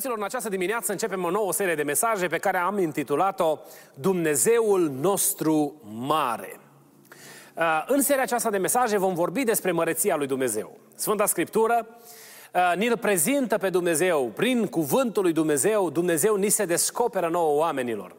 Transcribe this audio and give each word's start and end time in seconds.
Preabiților, 0.00 0.30
în 0.30 0.38
această 0.38 0.56
dimineață 0.56 0.92
începem 0.92 1.24
o 1.24 1.30
nouă 1.30 1.52
serie 1.52 1.74
de 1.74 1.82
mesaje 1.82 2.26
pe 2.26 2.38
care 2.38 2.58
am 2.58 2.78
intitulat-o 2.78 3.58
Dumnezeul 3.94 4.90
nostru 5.00 5.74
mare. 5.82 6.60
Uh, 7.54 7.84
în 7.86 8.02
seria 8.02 8.22
aceasta 8.22 8.50
de 8.50 8.58
mesaje 8.58 8.98
vom 8.98 9.14
vorbi 9.14 9.44
despre 9.44 9.70
măreția 9.70 10.16
lui 10.16 10.26
Dumnezeu. 10.26 10.76
Sfânta 10.94 11.26
Scriptură 11.26 11.86
uh, 12.52 12.72
ni-l 12.76 12.96
prezintă 12.96 13.58
pe 13.58 13.70
Dumnezeu 13.70 14.32
prin 14.36 14.66
cuvântul 14.66 15.22
lui 15.22 15.32
Dumnezeu. 15.32 15.90
Dumnezeu 15.90 16.34
ni 16.34 16.48
se 16.48 16.64
descoperă 16.64 17.28
nouă 17.28 17.58
oamenilor. 17.58 18.16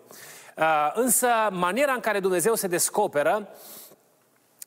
Uh, 0.58 0.92
însă 0.94 1.28
maniera 1.52 1.94
în 1.94 2.00
care 2.00 2.20
Dumnezeu 2.20 2.56
se 2.56 2.68
descoperă 2.68 3.48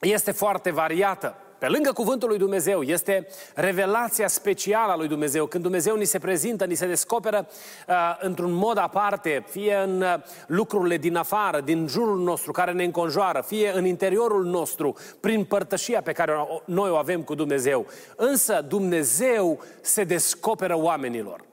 este 0.01 0.33
foarte 0.33 0.71
variată. 0.71 1.37
Pe 1.65 1.71
lângă 1.71 1.93
cuvântul 1.93 2.29
lui 2.29 2.39
Dumnezeu 2.39 2.83
este 2.83 3.27
revelația 3.55 4.29
specială 4.29 4.93
a 4.93 4.97
lui 4.97 5.09
Dumnezeu. 5.09 5.47
Când 5.47 5.63
Dumnezeu 5.63 5.97
ni 5.97 6.05
se 6.05 6.19
prezintă, 6.19 6.65
ni 6.65 6.75
se 6.75 6.87
descoperă 6.87 7.47
uh, 7.89 7.95
într-un 8.21 8.53
mod 8.53 8.79
aparte, 8.79 9.45
fie 9.51 9.75
în 9.75 10.01
uh, 10.01 10.15
lucrurile 10.47 10.97
din 10.97 11.17
afară, 11.17 11.61
din 11.61 11.87
jurul 11.87 12.19
nostru, 12.19 12.53
care 12.53 12.73
ne 12.73 12.85
înconjoară, 12.85 13.45
fie 13.47 13.73
în 13.75 13.85
interiorul 13.85 14.45
nostru, 14.45 14.97
prin 15.21 15.45
părtășia 15.45 16.03
pe 16.03 16.13
care 16.13 16.33
o, 16.33 16.61
noi 16.65 16.91
o 16.91 16.97
avem 16.97 17.23
cu 17.23 17.35
Dumnezeu. 17.35 17.87
Însă 18.17 18.65
Dumnezeu 18.69 19.63
se 19.81 20.05
descoperă 20.05 20.79
oamenilor. 20.79 21.45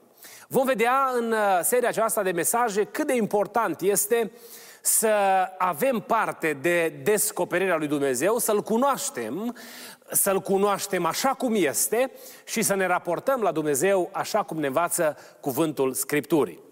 Vom 0.48 0.64
vedea 0.64 1.12
în 1.18 1.32
uh, 1.32 1.38
seria 1.62 1.88
aceasta 1.88 2.22
de 2.22 2.30
mesaje 2.30 2.84
cât 2.84 3.06
de 3.06 3.14
important 3.14 3.80
este 3.80 4.30
să 4.82 5.12
avem 5.58 6.04
parte 6.06 6.58
de 6.60 7.00
descoperirea 7.02 7.76
lui 7.76 7.86
Dumnezeu, 7.86 8.38
să-L 8.38 8.62
cunoaștem, 8.62 9.56
să-L 10.12 10.40
cunoaștem 10.40 11.04
așa 11.04 11.28
cum 11.28 11.54
este 11.54 12.12
și 12.44 12.62
să 12.62 12.74
ne 12.74 12.86
raportăm 12.86 13.40
la 13.40 13.52
Dumnezeu 13.52 14.08
așa 14.12 14.42
cum 14.42 14.58
ne 14.58 14.66
învață 14.66 15.16
cuvântul 15.40 15.92
Scripturii. 15.92 16.62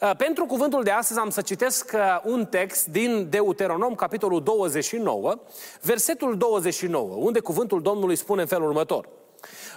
Uh, 0.00 0.16
pentru 0.16 0.46
cuvântul 0.46 0.82
de 0.82 0.90
astăzi 0.90 1.20
am 1.20 1.30
să 1.30 1.40
citesc 1.40 1.92
uh, 1.94 2.00
un 2.24 2.46
text 2.46 2.86
din 2.86 3.26
Deuteronom, 3.30 3.94
capitolul 3.94 4.42
29, 4.42 5.40
versetul 5.82 6.36
29, 6.36 7.14
unde 7.14 7.40
cuvântul 7.40 7.82
Domnului 7.82 8.16
spune 8.16 8.40
în 8.40 8.46
felul 8.46 8.68
următor. 8.68 9.08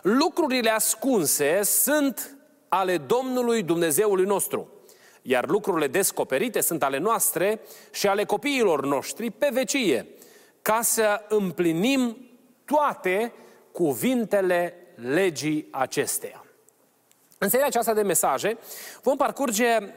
Lucrurile 0.02 0.70
ascunse 0.70 1.60
sunt 1.64 2.38
ale 2.68 2.98
Domnului 2.98 3.64
Dumnezeului 3.64 4.26
nostru, 4.26 4.68
iar 5.22 5.48
lucrurile 5.48 5.88
descoperite 5.88 6.62
sunt 6.62 6.84
ale 6.84 6.98
noastre 6.98 7.60
și 7.92 8.08
ale 8.08 8.24
copiilor 8.24 8.86
noștri 8.86 9.32
pe 9.32 9.50
vecie, 9.52 10.08
ca 10.62 10.80
să 10.82 11.22
împlinim 11.30 12.29
toate 12.70 13.34
cuvintele 13.72 14.74
legii 14.96 15.68
acesteia. 15.72 16.44
În 17.38 17.50
seria 17.50 17.66
aceasta 17.66 17.94
de 17.94 18.02
mesaje 18.02 18.58
vom 19.02 19.18
parcurge 19.18 19.78
uh, 19.78 19.88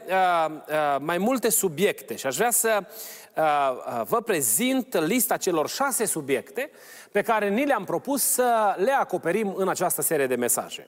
uh, 0.49 0.95
mai 0.99 1.17
multe 1.17 1.49
subiecte 1.49 2.15
și 2.15 2.27
aș 2.27 2.35
vrea 2.35 2.51
să 2.51 2.79
uh, 2.81 3.43
uh, 3.43 4.01
vă 4.05 4.21
prezint 4.21 4.97
lista 4.97 5.37
celor 5.37 5.69
șase 5.69 6.05
subiecte 6.05 6.71
pe 7.11 7.21
care 7.21 7.49
ni 7.49 7.65
le-am 7.65 7.83
propus 7.83 8.23
să 8.23 8.75
le 8.77 8.91
acoperim 8.91 9.53
în 9.55 9.69
această 9.69 10.01
serie 10.01 10.27
de 10.27 10.35
mesaje. 10.35 10.87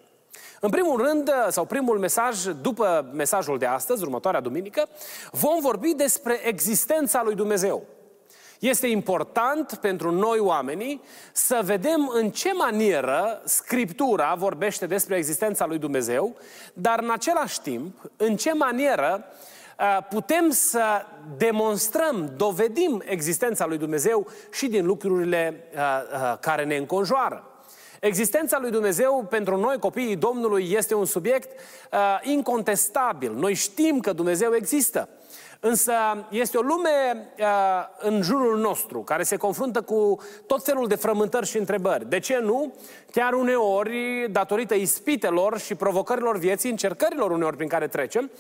În 0.59 0.69
primul 0.69 1.01
rând, 1.01 1.31
sau 1.49 1.65
primul 1.65 1.99
mesaj, 1.99 2.43
după 2.61 3.09
mesajul 3.13 3.57
de 3.57 3.65
astăzi, 3.65 4.03
următoarea 4.03 4.39
duminică, 4.39 4.89
vom 5.31 5.59
vorbi 5.59 5.93
despre 5.93 6.39
existența 6.43 7.23
lui 7.23 7.35
Dumnezeu. 7.35 7.85
Este 8.59 8.87
important 8.87 9.73
pentru 9.81 10.11
noi 10.11 10.39
oamenii 10.39 11.01
să 11.31 11.61
vedem 11.63 12.11
în 12.13 12.29
ce 12.29 12.53
manieră 12.53 13.41
Scriptura 13.43 14.35
vorbește 14.37 14.85
despre 14.85 15.15
existența 15.15 15.65
lui 15.65 15.77
Dumnezeu, 15.77 16.35
dar 16.73 16.99
în 16.99 17.11
același 17.11 17.61
timp, 17.61 18.11
în 18.17 18.35
ce 18.35 18.53
manieră 18.53 19.25
uh, 19.79 19.97
putem 20.09 20.49
să 20.49 21.05
demonstrăm, 21.37 22.33
dovedim 22.37 23.03
existența 23.05 23.65
lui 23.65 23.77
Dumnezeu 23.77 24.27
și 24.51 24.67
din 24.67 24.85
lucrurile 24.85 25.63
uh, 25.73 25.79
uh, 26.13 26.37
care 26.39 26.63
ne 26.63 26.75
înconjoară. 26.75 27.49
Existența 27.99 28.59
lui 28.59 28.71
Dumnezeu 28.71 29.25
pentru 29.29 29.57
noi, 29.57 29.79
copiii 29.79 30.15
Domnului, 30.15 30.71
este 30.71 30.93
un 30.95 31.05
subiect 31.05 31.59
uh, 31.59 31.99
incontestabil. 32.21 33.33
Noi 33.33 33.53
știm 33.53 33.99
că 33.99 34.13
Dumnezeu 34.13 34.55
există. 34.55 35.09
Însă 35.67 35.93
este 36.29 36.57
o 36.57 36.61
lume 36.61 36.89
uh, 37.39 37.45
în 37.99 38.21
jurul 38.21 38.59
nostru 38.59 38.99
care 38.99 39.23
se 39.23 39.35
confruntă 39.35 39.81
cu 39.81 40.19
tot 40.47 40.63
felul 40.63 40.87
de 40.87 40.95
frământări 40.95 41.45
și 41.45 41.57
întrebări. 41.57 42.09
De 42.09 42.19
ce 42.19 42.39
nu? 42.39 42.73
Chiar 43.11 43.33
uneori, 43.33 44.27
datorită 44.31 44.73
ispitelor 44.73 45.59
și 45.59 45.75
provocărilor 45.75 46.37
vieții, 46.37 46.69
încercărilor 46.69 47.31
uneori 47.31 47.55
prin 47.55 47.67
care 47.67 47.87
trecem, 47.87 48.31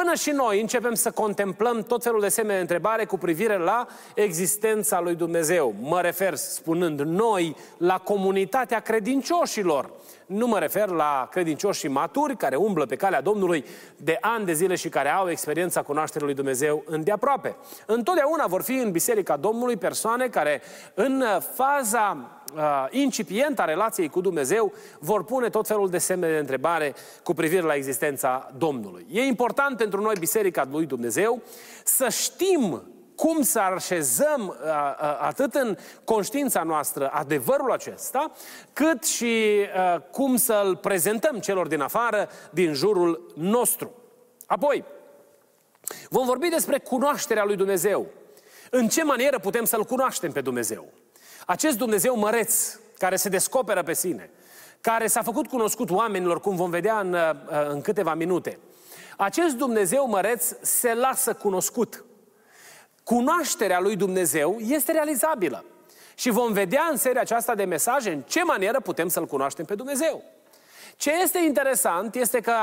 Până 0.00 0.14
și 0.14 0.30
noi 0.30 0.60
începem 0.60 0.94
să 0.94 1.10
contemplăm 1.10 1.82
tot 1.82 2.02
felul 2.02 2.20
de 2.20 2.28
semne 2.28 2.54
de 2.54 2.60
întrebare 2.60 3.04
cu 3.04 3.18
privire 3.18 3.58
la 3.58 3.86
existența 4.14 5.00
lui 5.00 5.14
Dumnezeu. 5.14 5.74
Mă 5.80 6.00
refer, 6.00 6.34
spunând 6.34 7.00
noi, 7.00 7.56
la 7.76 7.98
comunitatea 7.98 8.80
credincioșilor. 8.80 9.90
Nu 10.26 10.46
mă 10.46 10.58
refer 10.58 10.88
la 10.88 11.28
credincioșii 11.30 11.88
maturi 11.88 12.36
care 12.36 12.56
umblă 12.56 12.86
pe 12.86 12.96
calea 12.96 13.20
Domnului 13.20 13.64
de 13.96 14.18
ani 14.20 14.44
de 14.44 14.52
zile 14.52 14.74
și 14.74 14.88
care 14.88 15.08
au 15.08 15.30
experiența 15.30 15.82
cunoașterii 15.82 16.26
lui 16.26 16.36
Dumnezeu 16.36 16.82
îndeaproape. 16.86 17.56
Întotdeauna 17.86 18.46
vor 18.46 18.62
fi 18.62 18.72
în 18.72 18.90
Biserica 18.90 19.36
Domnului 19.36 19.76
persoane 19.76 20.28
care 20.28 20.62
în 20.94 21.24
faza 21.54 22.41
uh, 22.54 22.86
incipient 22.90 23.60
a 23.60 23.64
relației 23.64 24.08
cu 24.08 24.20
Dumnezeu 24.20 24.72
vor 24.98 25.24
pune 25.24 25.48
tot 25.48 25.66
felul 25.66 25.90
de 25.90 25.98
semne 25.98 26.30
de 26.30 26.38
întrebare 26.38 26.94
cu 27.22 27.34
privire 27.34 27.62
la 27.62 27.74
existența 27.74 28.50
Domnului. 28.56 29.06
E 29.10 29.20
important 29.20 29.76
pentru 29.76 30.00
noi, 30.00 30.14
Biserica 30.18 30.68
lui 30.70 30.86
Dumnezeu, 30.86 31.42
să 31.84 32.08
știm 32.08 32.82
cum 33.14 33.42
să 33.42 33.58
așezăm 33.58 34.46
uh, 34.48 34.66
uh, 34.66 35.18
atât 35.20 35.54
în 35.54 35.76
conștiința 36.04 36.62
noastră 36.62 37.10
adevărul 37.12 37.72
acesta, 37.72 38.32
cât 38.72 39.04
și 39.04 39.66
uh, 39.76 40.00
cum 40.10 40.36
să-l 40.36 40.76
prezentăm 40.76 41.38
celor 41.38 41.66
din 41.66 41.80
afară, 41.80 42.28
din 42.50 42.72
jurul 42.72 43.32
nostru. 43.34 43.92
Apoi, 44.46 44.84
vom 46.08 46.26
vorbi 46.26 46.48
despre 46.48 46.78
cunoașterea 46.78 47.44
lui 47.44 47.56
Dumnezeu. 47.56 48.06
În 48.70 48.88
ce 48.88 49.04
manieră 49.04 49.38
putem 49.38 49.64
să-L 49.64 49.84
cunoaștem 49.84 50.32
pe 50.32 50.40
Dumnezeu? 50.40 50.92
Acest 51.46 51.78
Dumnezeu 51.78 52.16
măreț, 52.16 52.78
care 52.98 53.16
se 53.16 53.28
descoperă 53.28 53.82
pe 53.82 53.92
sine, 53.92 54.30
care 54.80 55.06
s-a 55.06 55.22
făcut 55.22 55.46
cunoscut 55.46 55.90
oamenilor, 55.90 56.40
cum 56.40 56.56
vom 56.56 56.70
vedea 56.70 56.98
în, 56.98 57.16
în 57.68 57.80
câteva 57.80 58.14
minute, 58.14 58.58
acest 59.16 59.54
Dumnezeu 59.54 60.08
măreț 60.08 60.52
se 60.60 60.94
lasă 60.94 61.34
cunoscut. 61.34 62.04
Cunoașterea 63.04 63.80
lui 63.80 63.96
Dumnezeu 63.96 64.58
este 64.58 64.92
realizabilă. 64.92 65.64
Și 66.14 66.30
vom 66.30 66.52
vedea 66.52 66.88
în 66.90 66.96
seria 66.96 67.20
aceasta 67.20 67.54
de 67.54 67.64
mesaje 67.64 68.10
în 68.10 68.22
ce 68.22 68.44
manieră 68.44 68.80
putem 68.80 69.08
să-L 69.08 69.26
cunoaștem 69.26 69.64
pe 69.64 69.74
Dumnezeu. 69.74 70.22
Ce 71.02 71.12
este 71.22 71.38
interesant 71.38 72.14
este 72.14 72.40
că 72.40 72.54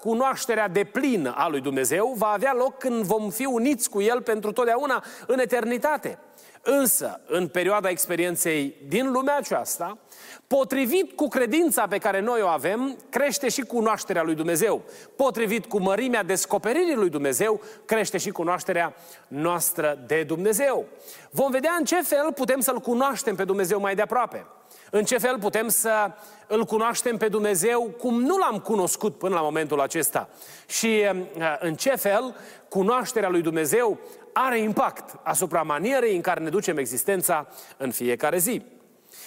cunoașterea 0.00 0.68
de 0.68 0.84
plină 0.84 1.34
a 1.36 1.48
lui 1.48 1.60
Dumnezeu 1.60 2.14
va 2.16 2.26
avea 2.26 2.54
loc 2.54 2.78
când 2.78 3.04
vom 3.04 3.30
fi 3.30 3.44
uniți 3.44 3.90
cu 3.90 4.00
El 4.00 4.22
pentru 4.22 4.52
totdeauna 4.52 5.04
în 5.26 5.38
eternitate. 5.38 6.18
Însă, 6.62 7.20
în 7.26 7.48
perioada 7.48 7.88
experienței 7.88 8.74
din 8.88 9.12
lumea 9.12 9.36
aceasta, 9.36 9.98
potrivit 10.46 11.12
cu 11.12 11.28
credința 11.28 11.86
pe 11.86 11.98
care 11.98 12.20
noi 12.20 12.40
o 12.42 12.46
avem, 12.46 12.96
crește 13.10 13.48
și 13.48 13.60
cunoașterea 13.60 14.22
lui 14.22 14.34
Dumnezeu. 14.34 14.82
Potrivit 15.16 15.66
cu 15.66 15.80
mărimea 15.80 16.22
descoperirii 16.22 16.94
lui 16.94 17.10
Dumnezeu, 17.10 17.60
crește 17.84 18.18
și 18.18 18.30
cunoașterea 18.30 18.94
noastră 19.28 19.98
de 20.06 20.22
Dumnezeu. 20.22 20.86
Vom 21.30 21.50
vedea 21.50 21.74
în 21.78 21.84
ce 21.84 22.02
fel 22.02 22.32
putem 22.32 22.60
să-L 22.60 22.80
cunoaștem 22.80 23.34
pe 23.34 23.44
Dumnezeu 23.44 23.80
mai 23.80 23.94
de 23.94 24.02
aproape. 24.02 24.46
În 24.90 25.04
ce 25.04 25.18
fel 25.18 25.38
putem 25.38 25.68
să 25.68 26.10
îl 26.46 26.64
cunoaștem 26.64 27.16
pe 27.16 27.28
Dumnezeu 27.28 27.82
cum 27.82 28.20
nu 28.20 28.36
l-am 28.36 28.58
cunoscut 28.58 29.18
până 29.18 29.34
la 29.34 29.40
momentul 29.40 29.80
acesta? 29.80 30.28
Și 30.66 31.04
uh, 31.10 31.56
în 31.58 31.74
ce 31.74 31.96
fel 31.96 32.34
cunoașterea 32.68 33.28
lui 33.28 33.42
Dumnezeu 33.42 33.98
are 34.32 34.58
impact 34.58 35.18
asupra 35.22 35.62
manierei 35.62 36.14
în 36.14 36.20
care 36.20 36.40
ne 36.40 36.48
ducem 36.48 36.76
existența 36.76 37.46
în 37.76 37.90
fiecare 37.90 38.38
zi. 38.38 38.62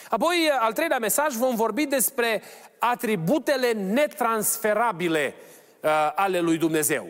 Apoi, 0.10 0.52
al 0.60 0.74
treilea 0.74 1.00
mesaj, 1.00 1.34
vom 1.34 1.56
vorbi 1.56 1.86
despre 1.86 2.42
atributele 2.80 3.72
netransferabile 3.72 5.34
uh, 5.82 5.90
ale 6.16 6.40
lui 6.40 6.58
Dumnezeu. 6.58 7.08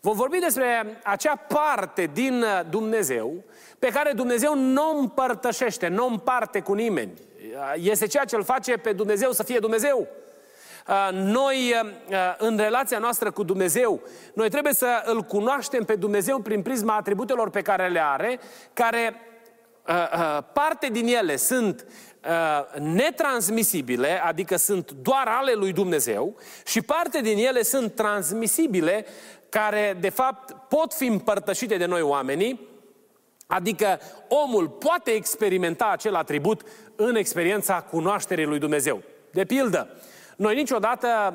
Vom 0.00 0.16
vorbi 0.16 0.38
despre 0.38 1.00
acea 1.04 1.36
parte 1.36 2.10
din 2.12 2.44
Dumnezeu 2.70 3.44
pe 3.78 3.88
care 3.88 4.12
Dumnezeu 4.12 4.54
nu 4.54 4.98
împărtășește, 4.98 5.88
nu 5.88 6.06
împarte 6.06 6.60
cu 6.60 6.72
nimeni. 6.72 7.12
Este 7.74 8.06
ceea 8.06 8.24
ce 8.24 8.36
îl 8.36 8.44
face 8.44 8.76
pe 8.76 8.92
Dumnezeu 8.92 9.32
să 9.32 9.42
fie 9.42 9.58
Dumnezeu. 9.58 10.08
Noi, 11.12 11.74
în 12.38 12.56
relația 12.56 12.98
noastră 12.98 13.30
cu 13.30 13.42
Dumnezeu, 13.42 14.00
noi 14.34 14.48
trebuie 14.48 14.72
să 14.72 15.02
îl 15.04 15.22
cunoaștem 15.22 15.84
pe 15.84 15.94
Dumnezeu 15.94 16.38
prin 16.38 16.62
prisma 16.62 16.96
atributelor 16.96 17.50
pe 17.50 17.62
care 17.62 17.88
le 17.88 18.02
are, 18.04 18.40
care 18.72 19.14
parte 20.52 20.86
din 20.86 21.06
ele 21.06 21.36
sunt 21.36 21.86
netransmisibile, 22.78 24.22
adică 24.24 24.56
sunt 24.56 24.90
doar 24.90 25.26
ale 25.26 25.52
lui 25.52 25.72
Dumnezeu, 25.72 26.36
și 26.66 26.82
parte 26.82 27.20
din 27.20 27.38
ele 27.38 27.62
sunt 27.62 27.94
transmisibile, 27.94 29.06
care 29.48 29.96
de 30.00 30.08
fapt 30.08 30.68
pot 30.68 30.94
fi 30.94 31.06
împărtășite 31.06 31.76
de 31.76 31.84
noi 31.84 32.00
oamenii, 32.00 32.68
adică 33.46 34.00
omul 34.28 34.68
poate 34.68 35.10
experimenta 35.10 35.88
acel 35.92 36.14
atribut 36.14 36.62
în 36.96 37.16
experiența 37.16 37.82
cunoașterii 37.82 38.44
lui 38.44 38.58
Dumnezeu. 38.58 39.02
De 39.30 39.44
pildă, 39.44 39.88
noi 40.36 40.54
niciodată 40.54 41.34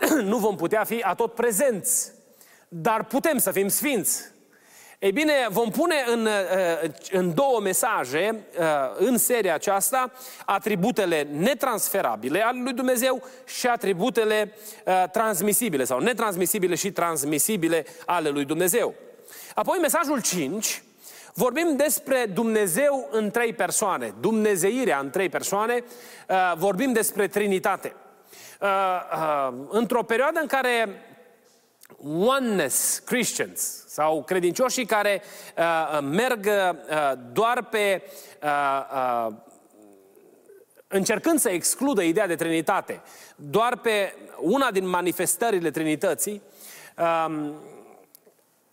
nu 0.22 0.36
vom 0.36 0.56
putea 0.56 0.84
fi 0.84 1.00
atot 1.00 1.34
prezenți, 1.34 2.12
dar 2.68 3.04
putem 3.04 3.38
să 3.38 3.50
fim 3.50 3.68
sfinți. 3.68 4.22
Ei 4.98 5.12
bine, 5.12 5.32
vom 5.50 5.70
pune 5.70 5.94
în, 6.06 6.26
uh, 6.26 6.90
în 7.10 7.34
două 7.34 7.60
mesaje 7.60 8.44
uh, 8.58 8.64
în 8.94 9.18
seria 9.18 9.54
aceasta 9.54 10.12
atributele 10.44 11.22
netransferabile 11.22 12.40
ale 12.40 12.60
lui 12.62 12.72
Dumnezeu 12.72 13.22
și 13.46 13.66
atributele 13.66 14.52
uh, 14.84 15.04
transmisibile 15.12 15.84
sau 15.84 15.98
netransmisibile 15.98 16.74
și 16.74 16.90
transmisibile 16.92 17.84
ale 18.06 18.28
lui 18.28 18.44
Dumnezeu. 18.44 18.94
Apoi, 19.54 19.78
mesajul 19.80 20.22
5, 20.22 20.82
vorbim 21.34 21.76
despre 21.76 22.26
Dumnezeu 22.34 23.08
în 23.10 23.30
trei 23.30 23.52
persoane, 23.52 24.14
Dumnezeirea 24.20 24.98
în 24.98 25.10
trei 25.10 25.28
persoane, 25.28 25.84
vorbim 26.56 26.92
despre 26.92 27.28
Trinitate. 27.28 27.94
Într-o 29.68 30.02
perioadă 30.02 30.40
în 30.40 30.46
care 30.46 31.02
oneness 32.02 32.98
Christians 32.98 33.84
sau 33.86 34.22
credincioșii 34.22 34.84
care 34.84 35.22
uh, 35.58 35.98
merg 36.02 36.46
uh, 36.46 37.12
doar 37.32 37.62
pe 37.62 38.02
uh, 38.42 38.48
uh, 38.92 39.34
încercând 40.88 41.38
să 41.38 41.48
excludă 41.48 42.02
ideea 42.02 42.26
de 42.26 42.34
Trinitate, 42.34 43.00
doar 43.36 43.76
pe 43.76 44.14
una 44.38 44.70
din 44.70 44.88
manifestările 44.88 45.70
Trinității, 45.70 46.42
uh, 46.98 47.50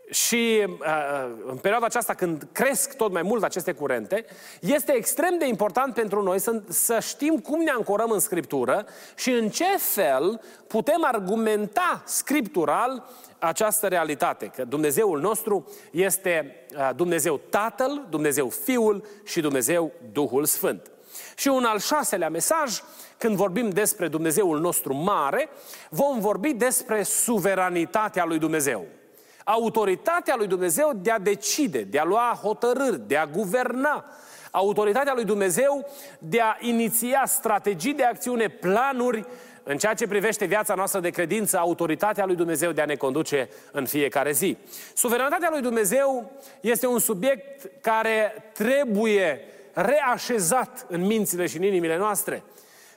și 0.10 0.66
uh, 0.68 0.76
uh, 0.80 1.32
în 1.46 1.58
perioada 1.58 1.86
aceasta, 1.86 2.14
când 2.14 2.48
cresc 2.52 2.96
tot 2.96 3.12
mai 3.12 3.22
mult 3.22 3.44
aceste 3.44 3.72
curente, 3.72 4.26
este 4.60 4.92
extrem 4.92 5.38
de 5.38 5.48
important 5.48 5.94
pentru 5.94 6.22
noi 6.22 6.40
să, 6.40 6.62
să 6.68 7.00
știm 7.00 7.38
cum 7.38 7.62
ne 7.62 7.72
ancorăm 7.72 8.12
în 8.12 8.20
Scriptură 8.20 8.86
și 9.16 9.32
în 9.32 9.50
ce 9.50 9.78
fel 9.78 10.42
putem 10.68 11.06
argumenta 11.06 12.04
scriptural 12.06 13.10
această 13.40 13.88
realitate, 13.88 14.46
că 14.56 14.64
Dumnezeul 14.64 15.20
nostru 15.20 15.70
este 15.92 16.56
uh, 16.76 16.90
Dumnezeu 16.96 17.40
Tatăl, 17.50 18.08
Dumnezeu 18.10 18.50
Fiul 18.50 19.04
și 19.26 19.42
Dumnezeu 19.42 19.92
Duhul 20.12 20.46
Sfânt. 20.46 20.92
Și 21.36 21.48
un 21.48 21.64
al 21.64 21.80
șaselea 21.80 22.30
mesaj, 22.30 22.82
când 23.18 23.36
vorbim 23.36 23.70
despre 23.70 24.08
Dumnezeul 24.08 24.60
nostru 24.60 24.96
mare, 24.96 25.50
vom 25.90 26.20
vorbi 26.20 26.54
despre 26.54 27.04
suveranitatea 27.04 28.26
lui 28.26 28.38
Dumnezeu 28.38 28.86
autoritatea 29.50 30.36
lui 30.36 30.48
Dumnezeu 30.48 30.92
de 30.96 31.12
a 31.12 31.20
decide, 31.20 31.82
de 31.82 32.00
a 32.00 32.04
lua 32.04 32.40
hotărâri, 32.42 33.08
de 33.08 33.18
a 33.18 33.26
guverna, 33.26 34.06
autoritatea 34.52 35.14
lui 35.14 35.24
Dumnezeu 35.24 35.90
de 36.20 36.42
a 36.42 36.58
iniția 36.60 37.24
strategii 37.26 37.94
de 37.94 38.04
acțiune, 38.04 38.48
planuri 38.48 39.26
în 39.64 39.78
ceea 39.78 39.94
ce 39.94 40.08
privește 40.08 40.46
viața 40.46 40.74
noastră 40.74 41.00
de 41.00 41.10
credință, 41.10 41.58
autoritatea 41.58 42.26
lui 42.26 42.36
Dumnezeu 42.36 42.72
de 42.72 42.82
a 42.82 42.86
ne 42.86 42.96
conduce 42.96 43.50
în 43.72 43.86
fiecare 43.86 44.32
zi. 44.32 44.58
Suveranitatea 44.94 45.50
lui 45.52 45.62
Dumnezeu 45.62 46.32
este 46.62 46.88
un 46.88 47.00
subiect 47.00 47.82
care 47.82 48.34
trebuie 48.54 49.42
reașezat 49.74 50.86
în 50.90 51.06
mințile 51.06 51.46
și 51.46 51.58
în 51.58 51.64
inimile 51.64 51.98
noastre. 51.98 52.44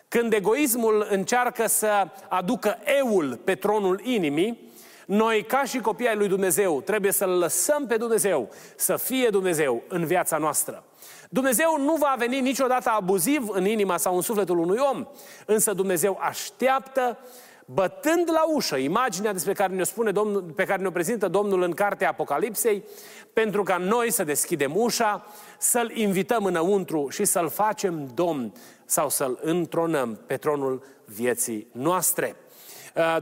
Când 0.08 0.32
egoismul 0.32 1.06
încearcă 1.10 1.66
să 1.66 2.06
aducă 2.28 2.78
eul 3.00 3.40
pe 3.44 3.54
tronul 3.54 4.00
inimii, 4.04 4.69
noi, 5.10 5.42
ca 5.42 5.64
și 5.64 5.78
copii 5.78 6.08
ai 6.08 6.16
lui 6.16 6.28
Dumnezeu, 6.28 6.80
trebuie 6.80 7.12
să-L 7.12 7.38
lăsăm 7.38 7.86
pe 7.86 7.96
Dumnezeu 7.96 8.48
să 8.76 8.96
fie 8.96 9.28
Dumnezeu 9.28 9.82
în 9.88 10.04
viața 10.04 10.36
noastră. 10.36 10.84
Dumnezeu 11.30 11.78
nu 11.78 11.94
va 11.94 12.14
veni 12.18 12.40
niciodată 12.40 12.90
abuziv 12.90 13.48
în 13.48 13.66
inima 13.66 13.96
sau 13.96 14.14
în 14.14 14.20
sufletul 14.20 14.58
unui 14.58 14.78
om, 14.92 15.06
însă 15.46 15.72
Dumnezeu 15.72 16.18
așteaptă 16.20 17.18
bătând 17.64 18.30
la 18.32 18.44
ușă 18.54 18.76
imaginea 18.76 19.32
despre 19.32 19.52
care 19.52 19.74
ne 19.74 19.82
spune 19.82 20.10
Domnul, 20.10 20.42
pe 20.42 20.64
care 20.64 20.80
ne-o 20.80 20.90
prezintă 20.90 21.28
Domnul 21.28 21.62
în 21.62 21.72
cartea 21.72 22.08
Apocalipsei, 22.08 22.84
pentru 23.32 23.62
ca 23.62 23.76
noi 23.76 24.12
să 24.12 24.24
deschidem 24.24 24.76
ușa, 24.76 25.26
să-L 25.58 25.90
invităm 25.94 26.44
înăuntru 26.44 27.08
și 27.08 27.24
să-L 27.24 27.48
facem 27.48 28.10
Domn 28.14 28.52
sau 28.84 29.08
să-L 29.08 29.38
întronăm 29.42 30.20
pe 30.26 30.36
tronul 30.36 30.82
vieții 31.04 31.68
noastre. 31.72 32.36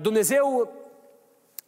Dumnezeu 0.00 0.73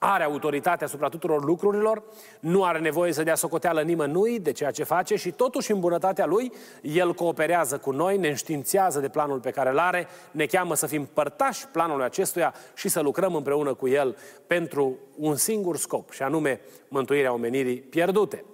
are 0.03 0.25
autoritate 0.25 0.85
asupra 0.85 1.09
tuturor 1.09 1.45
lucrurilor, 1.45 2.03
nu 2.41 2.65
are 2.65 2.79
nevoie 2.79 3.13
să 3.13 3.23
dea 3.23 3.35
socoteală 3.35 3.83
nimănui 3.83 4.39
de 4.39 4.53
ceea 4.53 4.71
ce 4.71 4.85
face 4.85 5.17
și 5.17 5.31
totuși 5.31 5.73
în 5.73 5.81
bunătatea 5.81 6.27
Lui, 6.27 6.53
El 6.83 7.15
cooperează 7.15 7.79
cu 7.79 7.91
noi, 7.91 8.17
ne 8.17 8.29
înștiințează 8.29 9.01
de 9.01 9.09
planul 9.09 9.41
pe 9.41 9.51
care 9.51 9.71
îl 9.71 9.79
are, 9.79 10.09
ne 10.31 10.47
cheamă 10.47 10.75
să 10.75 10.87
fim 10.87 11.09
părtași 11.13 11.67
planului 11.67 12.05
acestuia 12.05 12.55
și 12.75 12.89
să 12.89 13.01
lucrăm 13.01 13.35
împreună 13.35 13.75
cu 13.75 13.89
El 13.89 14.17
pentru 14.47 14.99
un 15.17 15.37
singur 15.37 15.77
scop, 15.77 16.11
și 16.11 16.23
anume 16.23 16.61
mântuirea 16.89 17.33
omenirii 17.33 17.81
pierdute. 17.81 18.45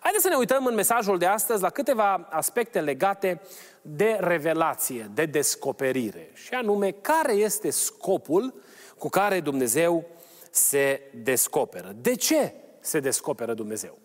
Haideți 0.00 0.22
să 0.22 0.28
ne 0.28 0.36
uităm 0.36 0.66
în 0.66 0.74
mesajul 0.74 1.18
de 1.18 1.26
astăzi 1.26 1.62
la 1.62 1.70
câteva 1.70 2.28
aspecte 2.30 2.80
legate 2.80 3.40
de 3.82 4.16
revelație, 4.20 5.10
de 5.14 5.24
descoperire, 5.24 6.30
și 6.34 6.54
anume 6.54 6.90
care 6.90 7.32
este 7.32 7.70
scopul 7.70 8.54
cu 8.98 9.08
care 9.08 9.40
Dumnezeu 9.40 10.06
se 10.50 11.00
descoperă. 11.14 11.92
De 11.96 12.14
ce 12.14 12.54
se 12.80 13.00
descoperă 13.00 13.54
Dumnezeu? 13.54 13.98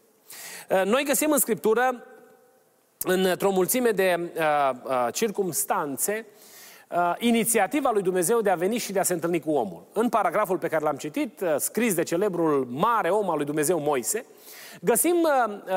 Uh, 0.70 0.82
noi 0.86 1.04
găsim 1.04 1.32
în 1.32 1.38
Scriptură, 1.38 2.04
într-o 3.00 3.52
mulțime 3.52 3.90
de 3.90 4.20
uh, 4.20 4.72
uh, 4.84 5.08
circumstanțe, 5.14 6.26
uh, 6.90 7.14
inițiativa 7.18 7.92
lui 7.92 8.02
Dumnezeu 8.02 8.42
de 8.42 8.50
a 8.50 8.56
veni 8.56 8.78
și 8.78 8.92
de 8.92 9.00
a 9.00 9.04
se 9.04 9.14
întâlni 9.14 9.40
cu 9.40 9.52
omul. 9.52 9.88
În 9.94 10.10
paragraful 10.10 10.58
pe 10.58 10.68
care 10.68 10.84
l-am 10.84 10.96
citit, 10.96 11.42
uh, 11.42 11.56
scris 11.58 11.94
de 11.94 12.04
celebrul 12.04 12.66
mare 12.70 13.10
om 13.10 13.30
al 13.30 13.36
lui 13.36 13.46
Dumnezeu 13.46 13.80
Moise, 13.80 14.26
găsim 14.82 15.16
uh, 15.22 15.54
uh, 15.68 15.74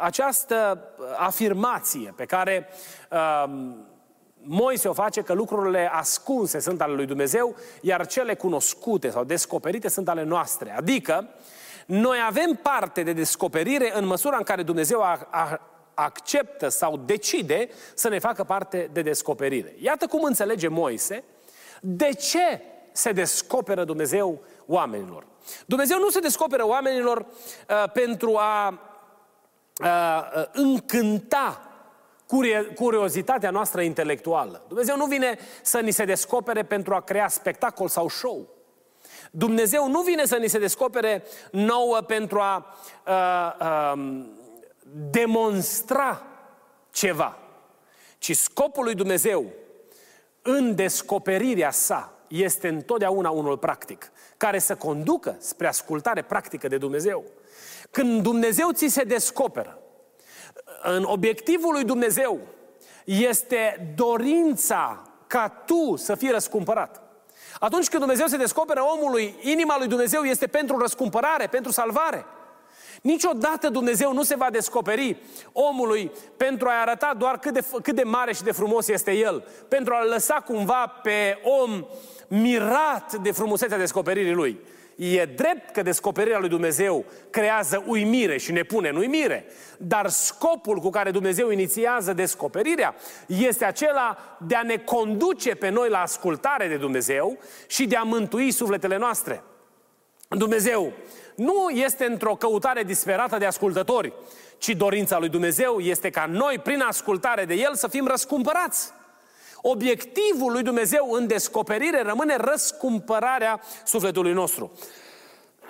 această 0.00 0.80
afirmație 1.16 2.12
pe 2.16 2.24
care 2.24 2.68
uh, 3.10 3.44
Moise 4.48 4.88
o 4.88 4.92
face 4.92 5.22
că 5.22 5.32
lucrurile 5.32 5.90
ascunse 5.92 6.58
sunt 6.58 6.80
ale 6.80 6.94
lui 6.94 7.06
Dumnezeu, 7.06 7.56
iar 7.80 8.06
cele 8.06 8.34
cunoscute 8.34 9.10
sau 9.10 9.24
descoperite 9.24 9.88
sunt 9.88 10.08
ale 10.08 10.22
noastre. 10.22 10.76
Adică, 10.76 11.28
noi 11.86 12.18
avem 12.26 12.58
parte 12.62 13.02
de 13.02 13.12
descoperire 13.12 13.92
în 13.94 14.06
măsura 14.06 14.36
în 14.36 14.42
care 14.42 14.62
Dumnezeu 14.62 15.02
a, 15.02 15.28
a, 15.30 15.60
acceptă 15.94 16.68
sau 16.68 16.96
decide 16.96 17.68
să 17.94 18.08
ne 18.08 18.18
facă 18.18 18.44
parte 18.44 18.90
de 18.92 19.02
descoperire. 19.02 19.74
Iată 19.78 20.06
cum 20.06 20.22
înțelege 20.22 20.68
Moise 20.68 21.24
de 21.80 22.10
ce 22.12 22.62
se 22.92 23.12
descoperă 23.12 23.84
Dumnezeu 23.84 24.40
oamenilor. 24.66 25.26
Dumnezeu 25.66 25.98
nu 25.98 26.08
se 26.08 26.20
descoperă 26.20 26.66
oamenilor 26.66 27.18
uh, 27.18 27.90
pentru 27.92 28.36
a 28.36 28.80
uh, 29.82 30.44
încânta 30.52 31.65
curiozitatea 32.74 33.50
noastră 33.50 33.80
intelectuală. 33.80 34.64
Dumnezeu 34.68 34.96
nu 34.96 35.06
vine 35.06 35.38
să 35.62 35.80
ni 35.80 35.90
se 35.90 36.04
descopere 36.04 36.62
pentru 36.62 36.94
a 36.94 37.00
crea 37.00 37.28
spectacol 37.28 37.88
sau 37.88 38.08
show. 38.08 38.48
Dumnezeu 39.30 39.88
nu 39.88 40.00
vine 40.00 40.24
să 40.24 40.36
ni 40.36 40.48
se 40.48 40.58
descopere 40.58 41.24
nouă 41.50 42.00
pentru 42.00 42.38
a 42.40 42.76
uh, 43.06 43.66
uh, 43.94 44.24
demonstra 45.10 46.22
ceva, 46.90 47.38
ci 48.18 48.36
scopul 48.36 48.84
lui 48.84 48.94
Dumnezeu 48.94 49.44
în 50.42 50.74
descoperirea 50.74 51.70
sa 51.70 52.12
este 52.28 52.68
întotdeauna 52.68 53.30
unul 53.30 53.58
practic, 53.58 54.10
care 54.36 54.58
să 54.58 54.76
conducă 54.76 55.36
spre 55.38 55.66
ascultare 55.66 56.22
practică 56.22 56.68
de 56.68 56.78
Dumnezeu. 56.78 57.24
Când 57.90 58.22
Dumnezeu 58.22 58.70
ți 58.72 58.86
se 58.86 59.02
descoperă, 59.02 59.78
în 60.82 61.02
obiectivul 61.04 61.72
lui 61.72 61.84
Dumnezeu 61.84 62.40
este 63.04 63.92
dorința 63.96 65.02
ca 65.26 65.48
tu 65.48 65.96
să 65.96 66.14
fii 66.14 66.30
răscumpărat. 66.30 67.02
Atunci 67.58 67.88
când 67.88 68.02
Dumnezeu 68.02 68.26
se 68.26 68.36
descoperă 68.36 68.80
omului, 68.96 69.34
inima 69.40 69.78
lui 69.78 69.86
Dumnezeu 69.86 70.22
este 70.22 70.46
pentru 70.46 70.78
răscumpărare, 70.78 71.46
pentru 71.46 71.72
salvare. 71.72 72.24
Niciodată 73.02 73.68
Dumnezeu 73.68 74.12
nu 74.12 74.22
se 74.22 74.36
va 74.36 74.50
descoperi 74.50 75.16
omului 75.52 76.12
pentru 76.36 76.68
a-i 76.68 76.80
arăta 76.80 77.14
doar 77.18 77.38
cât 77.38 77.52
de, 77.52 77.64
cât 77.82 77.94
de 77.94 78.02
mare 78.02 78.32
și 78.32 78.42
de 78.42 78.52
frumos 78.52 78.88
este 78.88 79.12
el, 79.12 79.48
pentru 79.68 79.94
a-l 79.94 80.08
lăsa 80.08 80.34
cumva 80.34 80.86
pe 81.02 81.38
om 81.42 81.86
mirat 82.28 83.14
de 83.14 83.30
frumusețea 83.32 83.78
descoperirii 83.78 84.32
lui. 84.32 84.60
E 84.96 85.24
drept 85.24 85.70
că 85.70 85.82
descoperirea 85.82 86.38
lui 86.38 86.48
Dumnezeu 86.48 87.04
creează 87.30 87.84
uimire 87.86 88.36
și 88.36 88.52
ne 88.52 88.62
pune 88.62 88.88
în 88.88 88.96
uimire, 88.96 89.46
dar 89.78 90.08
scopul 90.08 90.78
cu 90.78 90.90
care 90.90 91.10
Dumnezeu 91.10 91.50
inițiază 91.50 92.12
descoperirea 92.12 92.94
este 93.26 93.64
acela 93.64 94.36
de 94.40 94.54
a 94.54 94.62
ne 94.62 94.76
conduce 94.76 95.54
pe 95.54 95.68
noi 95.68 95.88
la 95.88 96.00
ascultare 96.00 96.68
de 96.68 96.76
Dumnezeu 96.76 97.38
și 97.66 97.86
de 97.86 97.96
a 97.96 98.02
mântui 98.02 98.50
sufletele 98.50 98.96
noastre. 98.96 99.42
Dumnezeu 100.28 100.92
nu 101.34 101.68
este 101.68 102.04
într-o 102.04 102.34
căutare 102.34 102.82
disperată 102.82 103.38
de 103.38 103.44
ascultători, 103.44 104.12
ci 104.58 104.68
dorința 104.68 105.18
lui 105.18 105.28
Dumnezeu 105.28 105.78
este 105.78 106.10
ca 106.10 106.26
noi, 106.26 106.58
prin 106.58 106.80
ascultare 106.80 107.44
de 107.44 107.54
El, 107.54 107.74
să 107.74 107.88
fim 107.88 108.06
răscumpărați. 108.06 108.92
Obiectivul 109.68 110.52
lui 110.52 110.62
Dumnezeu 110.62 111.10
în 111.10 111.26
descoperire 111.26 112.02
rămâne 112.02 112.36
răscumpărarea 112.36 113.60
sufletului 113.84 114.32
nostru. 114.32 114.72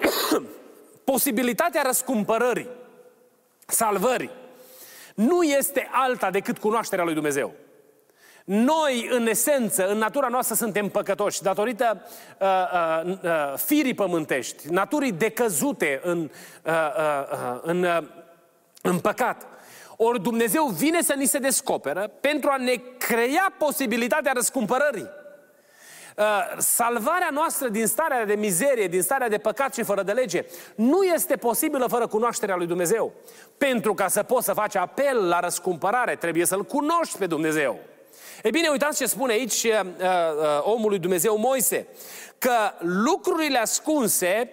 Posibilitatea 1.05 1.83
răscumpărării, 1.83 2.69
salvării, 3.67 4.31
nu 5.15 5.43
este 5.43 5.89
alta 5.93 6.31
decât 6.31 6.59
cunoașterea 6.59 7.05
lui 7.05 7.15
Dumnezeu. 7.15 7.53
Noi, 8.45 9.09
în 9.11 9.27
esență, 9.27 9.89
în 9.89 9.99
natura 9.99 10.29
noastră 10.29 10.55
suntem 10.55 10.89
păcătoși 10.89 11.43
datorită 11.43 12.03
uh, 12.41 12.47
uh, 13.07 13.19
uh, 13.23 13.55
firii 13.57 13.95
pământești, 13.95 14.69
naturii 14.69 15.13
decăzute 15.13 16.01
în, 16.03 16.31
uh, 16.65 16.73
uh, 16.73 17.29
uh, 17.33 17.59
în, 17.63 17.83
uh, 17.83 17.99
în 18.83 18.99
păcat. 18.99 19.47
Ori 19.97 20.23
Dumnezeu 20.23 20.65
vine 20.65 21.03
să 21.03 21.15
ni 21.15 21.27
se 21.27 21.39
descoperă 21.39 22.11
pentru 22.21 22.51
a 22.51 22.57
ne 22.57 22.75
crea 22.99 23.55
posibilitatea 23.59 24.33
răscumpărării. 24.33 25.09
Uh, 26.17 26.25
salvarea 26.59 27.29
noastră 27.33 27.69
din 27.69 27.87
starea 27.87 28.25
de 28.25 28.35
mizerie, 28.35 28.87
din 28.87 29.03
starea 29.03 29.29
de 29.29 29.39
păcat 29.39 29.75
și 29.75 29.83
fără 29.83 30.03
de 30.03 30.13
lege, 30.13 30.45
nu 30.75 31.03
este 31.03 31.37
posibilă 31.37 31.87
fără 31.87 32.07
cunoașterea 32.07 32.57
lui 32.57 32.67
Dumnezeu. 32.67 33.13
Pentru 33.59 33.95
ca 33.95 34.09
să 34.09 34.23
poți 34.23 34.45
să 34.45 34.53
faci 34.53 34.77
apel 34.77 35.29
la 35.29 35.41
răscumpărare, 35.41 36.17
trebuie 36.17 36.47
să-L 36.47 36.65
cunoști 36.65 37.19
pe 37.19 37.27
Dumnezeu. 37.27 37.79
E 38.43 38.51
bine, 38.51 38.69
uitați 38.69 38.97
ce 38.99 39.07
spune 39.07 39.33
aici 39.33 39.63
uh, 39.63 39.81
uh, 39.85 40.05
omul 40.61 40.89
lui 40.89 40.99
Dumnezeu 40.99 41.39
Moise, 41.39 41.87
că 42.39 42.55
lucrurile 42.79 43.59
ascunse 43.59 44.51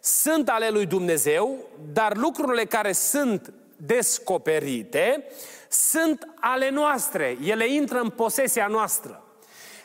sunt 0.00 0.48
ale 0.48 0.68
lui 0.68 0.86
Dumnezeu, 0.86 1.56
dar 1.92 2.16
lucrurile 2.16 2.64
care 2.64 2.92
sunt 2.92 3.52
descoperite 3.86 5.24
sunt 5.68 6.28
ale 6.40 6.70
noastre, 6.70 7.36
ele 7.42 7.66
intră 7.66 8.00
în 8.00 8.08
posesia 8.10 8.66
noastră. 8.66 9.24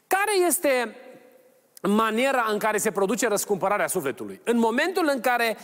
Care 0.07 0.45
este 0.47 0.95
maniera 1.81 2.47
în 2.51 2.57
care 2.57 2.77
se 2.77 2.91
produce 2.91 3.27
răscumpărarea 3.27 3.87
sufletului? 3.87 4.41
În 4.43 4.57
momentul 4.57 5.09
în 5.13 5.21
care 5.21 5.57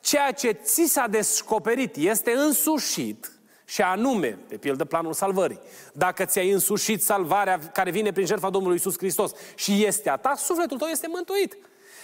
ceea 0.00 0.32
ce 0.32 0.50
ți 0.50 0.84
s-a 0.84 1.06
descoperit 1.06 1.96
este 1.96 2.32
însușit, 2.32 3.32
și 3.68 3.82
anume, 3.82 4.38
de 4.48 4.56
pildă, 4.56 4.84
planul 4.84 5.12
salvării. 5.12 5.60
Dacă 5.92 6.24
ți-ai 6.24 6.50
însușit 6.50 7.02
salvarea 7.02 7.58
care 7.58 7.90
vine 7.90 8.12
prin 8.12 8.26
jertfa 8.26 8.50
Domnului 8.50 8.76
Isus 8.76 8.98
Hristos 8.98 9.32
și 9.54 9.84
este 9.84 10.10
a 10.10 10.16
ta, 10.16 10.34
sufletul 10.34 10.78
tău 10.78 10.88
este 10.88 11.06
mântuit. 11.10 11.56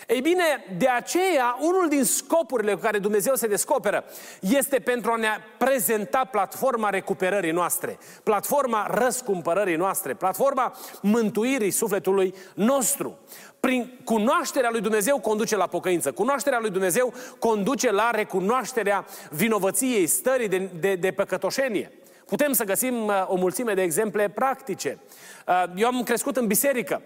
Ei 0.09 0.21
bine, 0.21 0.45
de 0.79 0.89
aceea, 0.89 1.57
unul 1.61 1.89
din 1.89 2.05
scopurile 2.05 2.75
cu 2.75 2.81
care 2.81 2.99
Dumnezeu 2.99 3.35
se 3.35 3.47
descoperă 3.47 4.05
este 4.41 4.79
pentru 4.79 5.13
a 5.13 5.17
ne 5.17 5.29
prezenta 5.59 6.25
platforma 6.31 6.91
recuperării 6.91 7.51
noastre, 7.51 7.99
platforma 8.23 8.87
răscumpărării 8.91 9.77
noastre, 9.77 10.15
platforma 10.15 10.77
mântuirii 11.01 11.71
sufletului 11.71 12.35
nostru. 12.55 13.19
Prin 13.61 14.01
cunoașterea 14.05 14.71
lui 14.71 14.81
Dumnezeu 14.81 15.19
conduce 15.19 15.57
la 15.57 15.67
pocăință. 15.67 16.13
Cunoașterea 16.13 16.59
lui 16.61 16.71
Dumnezeu 16.71 17.13
conduce 17.39 17.91
la 17.91 18.11
recunoașterea 18.11 19.05
vinovăției, 19.31 20.07
stării 20.07 20.49
de, 20.49 20.71
de, 20.81 20.95
de 20.95 21.11
păcătoșenie. 21.11 21.93
Putem 22.27 22.53
să 22.53 22.65
găsim 22.65 23.07
uh, 23.07 23.25
o 23.27 23.37
mulțime 23.37 23.75
de 23.75 23.83
exemple 23.83 24.29
practice. 24.29 24.99
Uh, 25.47 25.65
eu 25.77 25.87
am 25.87 26.03
crescut 26.03 26.37
în 26.37 26.47
biserică. 26.47 27.03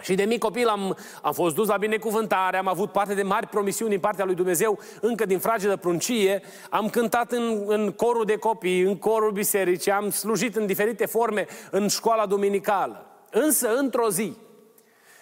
Și 0.00 0.14
de 0.14 0.24
mic 0.24 0.38
copil 0.38 0.68
am, 0.68 0.96
am 1.22 1.32
fost 1.32 1.54
dus 1.54 1.68
la 1.68 1.76
binecuvântare, 1.76 2.56
am 2.56 2.68
avut 2.68 2.92
parte 2.92 3.14
de 3.14 3.22
mari 3.22 3.46
promisiuni 3.46 3.90
din 3.90 4.00
partea 4.00 4.24
lui 4.24 4.34
Dumnezeu, 4.34 4.78
încă 5.00 5.26
din 5.26 5.38
fragedă 5.38 5.76
pruncie, 5.76 6.42
am 6.70 6.88
cântat 6.88 7.32
în, 7.32 7.64
în 7.66 7.92
corul 7.92 8.24
de 8.24 8.36
copii, 8.36 8.80
în 8.80 8.96
corul 8.96 9.30
bisericii, 9.30 9.92
am 9.92 10.10
slujit 10.10 10.56
în 10.56 10.66
diferite 10.66 11.06
forme 11.06 11.46
în 11.70 11.88
școala 11.88 12.26
duminicală. 12.26 13.06
Însă, 13.30 13.76
într-o 13.76 14.10
zi, 14.10 14.36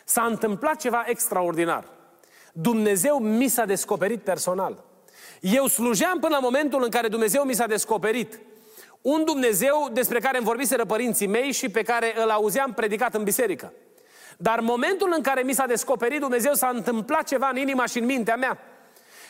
s-a 0.04 0.22
întâmplat 0.22 0.80
ceva 0.80 1.04
extraordinar. 1.06 1.84
Dumnezeu 2.52 3.18
mi 3.18 3.48
s-a 3.48 3.64
descoperit 3.64 4.20
personal. 4.20 4.84
Eu 5.40 5.66
slujeam 5.66 6.18
până 6.18 6.34
la 6.34 6.40
momentul 6.40 6.82
în 6.82 6.90
care 6.90 7.08
Dumnezeu 7.08 7.42
mi 7.42 7.54
s-a 7.54 7.66
descoperit. 7.66 8.40
Un 9.00 9.24
Dumnezeu 9.24 9.88
despre 9.92 10.18
care 10.18 10.36
îmi 10.36 10.46
vorbiseră 10.46 10.84
părinții 10.84 11.26
mei 11.26 11.52
și 11.52 11.68
pe 11.68 11.82
care 11.82 12.14
îl 12.22 12.30
auzeam 12.30 12.72
predicat 12.72 13.14
în 13.14 13.22
biserică. 13.22 13.72
Dar 14.38 14.60
momentul 14.60 15.12
în 15.16 15.22
care 15.22 15.42
mi 15.42 15.52
s-a 15.52 15.66
descoperit 15.66 16.20
Dumnezeu, 16.20 16.52
s-a 16.52 16.68
întâmplat 16.68 17.28
ceva 17.28 17.48
în 17.48 17.56
inima 17.56 17.86
și 17.86 17.98
în 17.98 18.04
mintea 18.04 18.36
mea. 18.36 18.58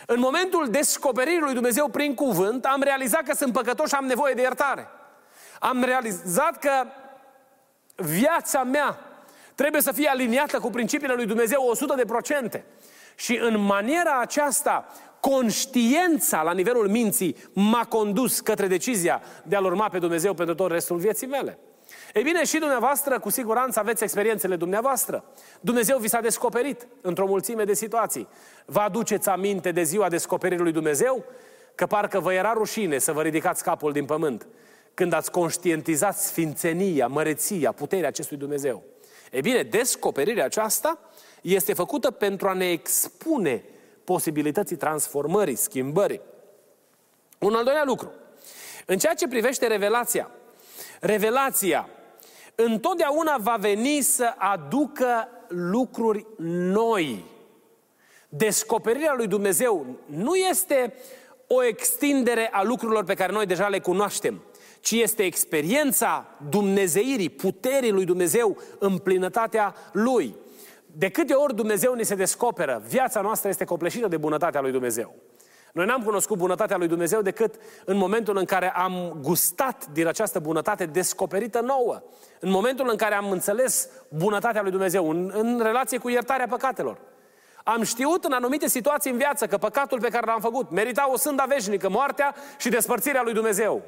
În 0.06 0.20
momentul 0.20 0.68
descoperirii 0.70 1.40
lui 1.40 1.54
Dumnezeu 1.54 1.88
prin 1.88 2.14
cuvânt, 2.14 2.64
am 2.64 2.82
realizat 2.82 3.23
că 3.23 3.34
sunt 3.34 3.52
păcătos 3.52 3.88
și 3.88 3.94
am 3.94 4.04
nevoie 4.04 4.34
de 4.34 4.40
iertare. 4.40 4.88
Am 5.58 5.82
realizat 5.82 6.58
că 6.58 6.87
viața 7.96 8.62
mea 8.62 8.99
trebuie 9.54 9.80
să 9.80 9.92
fie 9.92 10.08
aliniată 10.08 10.58
cu 10.58 10.70
principiile 10.70 11.14
lui 11.14 11.26
Dumnezeu 11.26 11.73
100%. 12.56 12.62
Și 13.16 13.38
în 13.42 13.61
maniera 13.61 14.20
aceasta, 14.20 14.87
conștiența 15.20 16.42
la 16.42 16.52
nivelul 16.52 16.88
minții 16.88 17.37
m-a 17.52 17.84
condus 17.84 18.40
către 18.40 18.66
decizia 18.66 19.23
de 19.42 19.56
a-L 19.56 19.64
urma 19.64 19.88
pe 19.88 19.99
Dumnezeu 19.99 20.34
pentru 20.34 20.54
tot 20.54 20.70
restul 20.70 20.96
vieții 20.96 21.26
mele. 21.26 21.58
Ei 22.14 22.23
bine, 22.23 22.44
și 22.44 22.59
dumneavoastră, 22.59 23.18
cu 23.18 23.30
siguranță, 23.30 23.78
aveți 23.78 24.02
experiențele 24.02 24.56
dumneavoastră. 24.56 25.25
Dumnezeu 25.61 25.99
vi 25.99 26.09
s-a 26.09 26.21
descoperit 26.21 26.87
într-o 27.00 27.26
mulțime 27.26 27.64
de 27.64 27.75
situații. 27.75 28.28
Vă 28.64 28.80
aduceți 28.80 29.28
aminte 29.28 29.73
de 29.73 29.83
ziua 29.83 30.09
descoperirii 30.09 30.62
lui 30.62 30.73
Dumnezeu? 30.73 31.25
Că 31.75 31.87
parcă 31.87 32.21
vă 32.21 32.33
era 32.33 32.52
rușine 32.52 32.99
să 32.99 33.12
vă 33.12 33.23
ridicați 33.23 33.62
capul 33.62 33.92
din 33.92 34.04
pământ 34.04 34.47
când 34.94 35.12
ați 35.12 35.30
conștientizat 35.30 36.18
sfințenia, 36.18 37.06
măreția, 37.06 37.73
puterea 37.73 38.09
acestui 38.09 38.37
Dumnezeu. 38.37 38.83
Ei 39.30 39.40
bine, 39.40 39.62
descoperirea 39.62 40.44
aceasta 40.44 40.99
este 41.42 41.73
făcută 41.73 42.11
pentru 42.11 42.49
a 42.49 42.52
ne 42.52 42.71
expune 42.71 43.64
posibilității 44.04 44.76
transformării, 44.76 45.56
schimbării. 45.56 46.21
Un 47.38 47.54
al 47.54 47.64
doilea 47.64 47.85
lucru. 47.85 48.12
În 48.87 48.99
ceea 48.99 49.14
ce 49.14 49.28
privește 49.28 49.66
revelația, 49.66 50.30
revelația 51.00 51.88
întotdeauna 52.54 53.37
va 53.40 53.56
veni 53.61 54.00
să 54.00 54.34
aducă 54.37 55.28
lucruri 55.49 56.26
noi. 56.38 57.25
Descoperirea 58.28 59.14
lui 59.16 59.26
Dumnezeu 59.26 59.87
nu 60.06 60.34
este 60.34 60.94
o 61.46 61.64
extindere 61.64 62.49
a 62.52 62.62
lucrurilor 62.62 63.04
pe 63.04 63.14
care 63.14 63.32
noi 63.32 63.46
deja 63.46 63.68
le 63.68 63.80
cunoaștem, 63.80 64.42
ci 64.80 64.90
este 64.90 65.23
experiența 65.23 66.26
dumnezeirii, 66.49 67.30
puterii 67.30 67.90
lui 67.90 68.04
Dumnezeu 68.04 68.56
în 68.78 68.99
plinătatea 68.99 69.75
Lui. 69.92 70.34
De 70.87 71.08
câte 71.08 71.32
ori 71.32 71.54
Dumnezeu 71.54 71.94
ni 71.94 72.04
se 72.04 72.14
descoperă, 72.14 72.82
viața 72.87 73.20
noastră 73.20 73.49
este 73.49 73.64
copleșită 73.64 74.08
de 74.08 74.16
bunătatea 74.16 74.61
lui 74.61 74.73
Dumnezeu. 74.73 75.14
Noi 75.75 75.87
n-am 75.87 76.02
cunoscut 76.02 76.37
bunătatea 76.37 76.76
lui 76.76 76.88
Dumnezeu 76.88 77.23
decât 77.23 77.54
în 77.85 77.97
momentul 77.97 78.37
în 78.37 78.45
care 78.45 78.71
am 78.71 79.19
gustat 79.21 79.87
din 79.93 80.07
această 80.07 80.38
bunătate 80.38 80.87
descoperită 80.87 81.61
nouă. 81.61 82.02
În 82.40 82.50
momentul 82.50 82.88
în 82.90 82.97
care 82.97 83.14
am 83.14 83.31
înțeles 83.31 83.88
bunătatea 84.09 84.62
lui 84.62 84.71
Dumnezeu, 84.71 85.11
în, 85.11 85.31
în 85.35 85.61
relație 85.62 85.99
cu 85.99 86.09
iertarea 86.09 86.47
păcatelor. 86.47 86.99
Am 87.64 87.83
știut 87.83 88.25
în 88.25 88.33
anumite 88.33 88.69
situații 88.69 89.11
în 89.11 89.16
viață 89.16 89.47
că 89.47 89.57
păcatul 89.57 90.00
pe 90.00 90.09
care 90.09 90.26
l-am 90.26 90.40
făcut 90.40 90.71
merita 90.71 91.11
o 91.12 91.16
sânda 91.16 91.45
veșnică, 91.45 91.88
moartea 91.88 92.35
și 92.59 92.69
despărțirea 92.69 93.23
lui 93.23 93.33
Dumnezeu. 93.33 93.83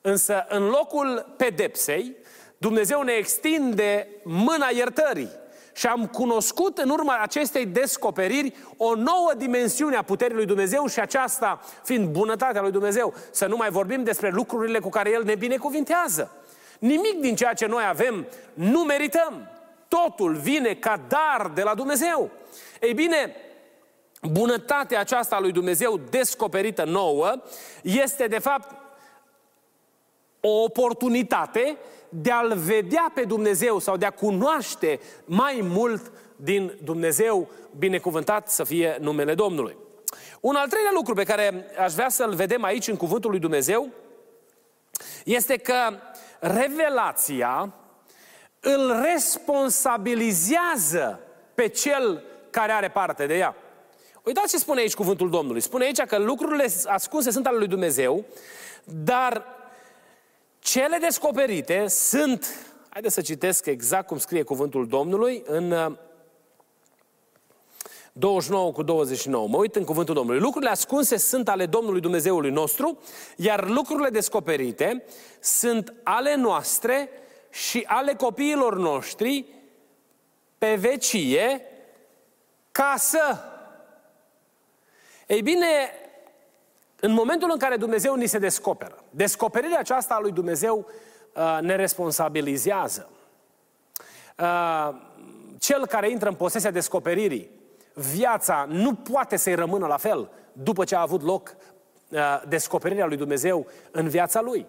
Însă, 0.00 0.46
în 0.48 0.66
locul 0.66 1.34
pedepsei, 1.36 2.16
Dumnezeu 2.58 3.02
ne 3.02 3.12
extinde 3.12 4.08
mâna 4.24 4.68
iertării 4.74 5.30
și 5.80 5.86
am 5.86 6.06
cunoscut 6.06 6.78
în 6.78 6.90
urma 6.90 7.18
acestei 7.18 7.66
descoperiri 7.66 8.54
o 8.76 8.94
nouă 8.94 9.32
dimensiune 9.36 9.96
a 9.96 10.02
puterii 10.02 10.34
lui 10.36 10.46
Dumnezeu 10.46 10.86
și 10.86 11.00
aceasta 11.00 11.60
fiind 11.84 12.08
bunătatea 12.08 12.60
lui 12.60 12.70
Dumnezeu. 12.70 13.14
Să 13.30 13.46
nu 13.46 13.56
mai 13.56 13.70
vorbim 13.70 14.04
despre 14.04 14.30
lucrurile 14.30 14.78
cu 14.78 14.88
care 14.88 15.10
El 15.10 15.24
ne 15.24 15.34
binecuvintează. 15.34 16.30
Nimic 16.78 17.20
din 17.20 17.34
ceea 17.34 17.54
ce 17.54 17.66
noi 17.66 17.84
avem 17.88 18.26
nu 18.54 18.80
merităm. 18.80 19.48
Totul 19.88 20.34
vine 20.34 20.74
ca 20.74 21.00
dar 21.08 21.50
de 21.54 21.62
la 21.62 21.74
Dumnezeu. 21.74 22.30
Ei 22.80 22.94
bine, 22.94 23.36
bunătatea 24.22 25.00
aceasta 25.00 25.36
a 25.36 25.40
lui 25.40 25.52
Dumnezeu 25.52 26.00
descoperită 26.10 26.84
nouă 26.84 27.32
este 27.82 28.26
de 28.26 28.38
fapt 28.38 28.74
o 30.40 30.62
oportunitate 30.62 31.76
de 32.10 32.30
a-L 32.30 32.56
vedea 32.56 33.10
pe 33.14 33.24
Dumnezeu 33.24 33.78
sau 33.78 33.96
de 33.96 34.06
a 34.06 34.10
cunoaște 34.10 35.00
mai 35.24 35.60
mult 35.62 36.12
din 36.36 36.78
Dumnezeu, 36.82 37.48
binecuvântat 37.78 38.50
să 38.50 38.64
fie 38.64 38.96
numele 39.00 39.34
Domnului. 39.34 39.76
Un 40.40 40.54
al 40.54 40.68
treilea 40.68 40.90
lucru 40.94 41.14
pe 41.14 41.24
care 41.24 41.64
aș 41.78 41.92
vrea 41.92 42.08
să-l 42.08 42.34
vedem 42.34 42.64
aici 42.64 42.88
în 42.88 42.96
cuvântul 42.96 43.30
lui 43.30 43.38
Dumnezeu 43.38 43.88
este 45.24 45.56
că 45.56 45.74
revelația 46.40 47.74
îl 48.60 49.00
responsabilizează 49.02 51.20
pe 51.54 51.68
cel 51.68 52.22
care 52.50 52.72
are 52.72 52.88
parte 52.88 53.26
de 53.26 53.36
ea. 53.36 53.54
Uitați 54.24 54.50
ce 54.50 54.58
spune 54.58 54.80
aici 54.80 54.94
cuvântul 54.94 55.30
Domnului. 55.30 55.60
Spune 55.60 55.84
aici 55.84 56.00
că 56.00 56.18
lucrurile 56.18 56.66
ascunse 56.86 57.30
sunt 57.30 57.46
ale 57.46 57.58
lui 57.58 57.66
Dumnezeu, 57.66 58.24
dar 58.84 59.44
cele 60.60 60.98
descoperite 60.98 61.86
sunt, 61.88 62.46
haideți 62.88 63.14
să 63.14 63.20
citesc 63.20 63.66
exact 63.66 64.06
cum 64.06 64.18
scrie 64.18 64.42
cuvântul 64.42 64.86
Domnului 64.86 65.42
în 65.46 65.96
29 68.12 68.66
uh, 68.66 68.72
cu 68.72 68.82
29. 68.82 69.48
Mă 69.48 69.56
uit 69.56 69.76
în 69.76 69.84
cuvântul 69.84 70.14
Domnului. 70.14 70.40
Lucrurile 70.40 70.70
ascunse 70.70 71.16
sunt 71.16 71.48
ale 71.48 71.66
Domnului 71.66 72.00
Dumnezeului 72.00 72.50
nostru, 72.50 72.98
iar 73.36 73.68
lucrurile 73.68 74.08
descoperite 74.08 75.04
sunt 75.40 75.94
ale 76.02 76.34
noastre 76.34 77.08
și 77.50 77.84
ale 77.86 78.14
copiilor 78.14 78.78
noștri 78.78 79.44
pe 80.58 80.74
vecie 80.74 81.62
ca 82.72 82.94
să. 82.98 83.38
Ei 85.26 85.42
bine, 85.42 85.66
în 87.00 87.12
momentul 87.12 87.50
în 87.52 87.58
care 87.58 87.76
Dumnezeu 87.76 88.14
ni 88.14 88.26
se 88.26 88.38
descoperă, 88.38 89.04
descoperirea 89.10 89.78
aceasta 89.78 90.14
a 90.14 90.20
lui 90.20 90.32
Dumnezeu 90.32 90.86
uh, 91.34 91.58
ne 91.60 91.76
responsabilizează. 91.76 93.08
Uh, 94.38 94.88
cel 95.58 95.86
care 95.86 96.10
intră 96.10 96.28
în 96.28 96.34
posesia 96.34 96.70
descoperirii, 96.70 97.50
viața 97.94 98.66
nu 98.68 98.94
poate 98.94 99.36
să-i 99.36 99.54
rămână 99.54 99.86
la 99.86 99.96
fel 99.96 100.30
după 100.52 100.84
ce 100.84 100.96
a 100.96 101.00
avut 101.00 101.22
loc 101.22 101.54
uh, 102.08 102.42
descoperirea 102.48 103.06
lui 103.06 103.16
Dumnezeu 103.16 103.66
în 103.90 104.08
viața 104.08 104.40
lui. 104.40 104.66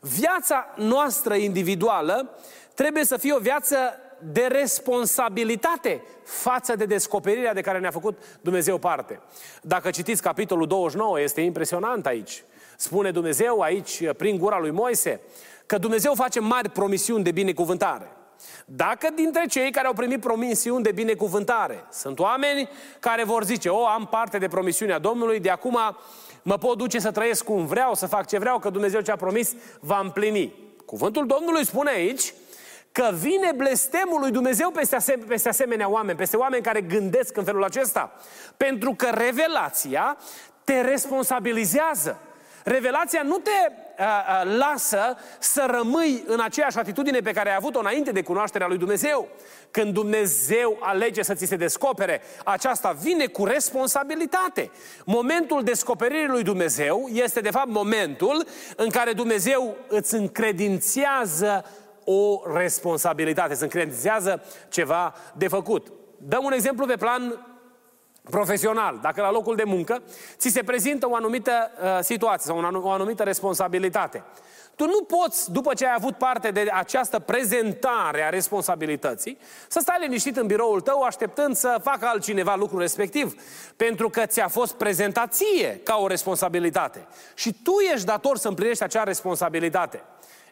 Viața 0.00 0.66
noastră 0.76 1.34
individuală 1.34 2.38
trebuie 2.74 3.04
să 3.04 3.16
fie 3.16 3.32
o 3.32 3.38
viață 3.38 3.76
de 4.20 4.46
responsabilitate 4.46 6.02
față 6.24 6.76
de 6.76 6.84
descoperirea 6.84 7.54
de 7.54 7.60
care 7.60 7.78
ne-a 7.78 7.90
făcut 7.90 8.18
Dumnezeu 8.40 8.78
parte. 8.78 9.20
Dacă 9.62 9.90
citiți 9.90 10.22
capitolul 10.22 10.66
29, 10.66 11.20
este 11.20 11.40
impresionant 11.40 12.06
aici. 12.06 12.44
Spune 12.76 13.10
Dumnezeu 13.10 13.60
aici, 13.60 14.10
prin 14.16 14.38
gura 14.38 14.58
lui 14.58 14.70
Moise, 14.70 15.20
că 15.66 15.78
Dumnezeu 15.78 16.14
face 16.14 16.40
mari 16.40 16.68
promisiuni 16.68 17.24
de 17.24 17.30
binecuvântare. 17.30 18.12
Dacă 18.64 19.08
dintre 19.14 19.44
cei 19.48 19.70
care 19.70 19.86
au 19.86 19.92
primit 19.92 20.20
promisiuni 20.20 20.82
de 20.82 20.92
binecuvântare 20.92 21.84
sunt 21.90 22.18
oameni 22.18 22.68
care 23.00 23.24
vor 23.24 23.44
zice, 23.44 23.68
o, 23.68 23.86
am 23.86 24.06
parte 24.06 24.38
de 24.38 24.48
promisiunea 24.48 24.98
Domnului, 24.98 25.40
de 25.40 25.50
acum 25.50 25.78
mă 26.42 26.58
pot 26.58 26.78
duce 26.78 26.98
să 26.98 27.10
trăiesc 27.10 27.44
cum 27.44 27.66
vreau, 27.66 27.94
să 27.94 28.06
fac 28.06 28.26
ce 28.26 28.38
vreau, 28.38 28.58
că 28.58 28.70
Dumnezeu 28.70 29.00
ce 29.00 29.10
a 29.10 29.16
promis 29.16 29.54
va 29.80 29.98
împlini. 29.98 30.54
Cuvântul 30.86 31.26
Domnului 31.26 31.64
spune 31.64 31.90
aici 31.90 32.34
că 32.98 33.10
vine 33.14 33.52
blestemul 33.56 34.20
lui 34.20 34.30
Dumnezeu 34.30 34.70
peste, 34.70 34.96
asem- 34.96 35.26
peste 35.26 35.48
asemenea 35.48 35.88
oameni, 35.88 36.18
peste 36.18 36.36
oameni 36.36 36.62
care 36.62 36.80
gândesc 36.80 37.36
în 37.36 37.44
felul 37.44 37.64
acesta. 37.64 38.12
Pentru 38.56 38.94
că 38.94 39.08
revelația 39.12 40.16
te 40.64 40.80
responsabilizează. 40.80 42.18
Revelația 42.64 43.22
nu 43.22 43.36
te 43.36 43.50
uh, 43.68 44.04
uh, 44.04 44.56
lasă 44.56 45.16
să 45.38 45.66
rămâi 45.70 46.24
în 46.26 46.40
aceeași 46.40 46.78
atitudine 46.78 47.20
pe 47.20 47.32
care 47.32 47.48
ai 47.48 47.56
avut-o 47.56 47.78
înainte 47.78 48.10
de 48.10 48.22
cunoașterea 48.22 48.66
lui 48.66 48.78
Dumnezeu. 48.78 49.28
Când 49.70 49.92
Dumnezeu 49.92 50.78
alege 50.80 51.22
să 51.22 51.34
ți 51.34 51.46
se 51.46 51.56
descopere, 51.56 52.20
aceasta 52.44 52.96
vine 53.02 53.26
cu 53.26 53.44
responsabilitate. 53.44 54.70
Momentul 55.04 55.62
descoperirii 55.62 56.28
lui 56.28 56.42
Dumnezeu 56.42 57.08
este 57.12 57.40
de 57.40 57.50
fapt 57.50 57.68
momentul 57.68 58.46
în 58.76 58.88
care 58.88 59.12
Dumnezeu 59.12 59.76
îți 59.88 60.14
încredințează 60.14 61.64
o 62.10 62.42
responsabilitate, 62.54 63.52
îți 63.52 63.62
încredințează 63.62 64.42
ceva 64.68 65.14
de 65.36 65.48
făcut. 65.48 65.92
Dăm 66.18 66.44
un 66.44 66.52
exemplu 66.52 66.86
pe 66.86 66.96
plan 66.96 67.46
profesional, 68.30 68.98
dacă 69.02 69.20
la 69.20 69.30
locul 69.30 69.56
de 69.56 69.64
muncă 69.64 70.02
ți 70.36 70.48
se 70.48 70.62
prezintă 70.62 71.08
o 71.08 71.14
anumită 71.14 71.52
uh, 71.52 71.98
situație 72.00 72.54
sau 72.54 72.80
o 72.82 72.90
anumită 72.90 73.22
responsabilitate. 73.22 74.24
Tu 74.76 74.84
nu 74.84 75.02
poți, 75.02 75.52
după 75.52 75.74
ce 75.74 75.86
ai 75.86 75.94
avut 75.96 76.16
parte 76.16 76.50
de 76.50 76.68
această 76.72 77.18
prezentare 77.18 78.22
a 78.22 78.28
responsabilității, 78.28 79.38
să 79.68 79.78
stai 79.80 79.96
liniștit 80.00 80.36
în 80.36 80.46
biroul 80.46 80.80
tău 80.80 81.02
așteptând 81.02 81.56
să 81.56 81.80
facă 81.82 82.06
altcineva 82.06 82.54
lucrul 82.54 82.80
respectiv, 82.80 83.42
pentru 83.76 84.08
că 84.08 84.26
ți-a 84.26 84.48
fost 84.48 84.74
prezentat 84.74 85.32
ție 85.32 85.80
ca 85.84 85.96
o 85.96 86.06
responsabilitate. 86.06 87.06
Și 87.34 87.54
tu 87.62 87.72
ești 87.92 88.06
dator 88.06 88.36
să 88.36 88.48
împlinești 88.48 88.82
acea 88.82 89.02
responsabilitate. 89.02 90.02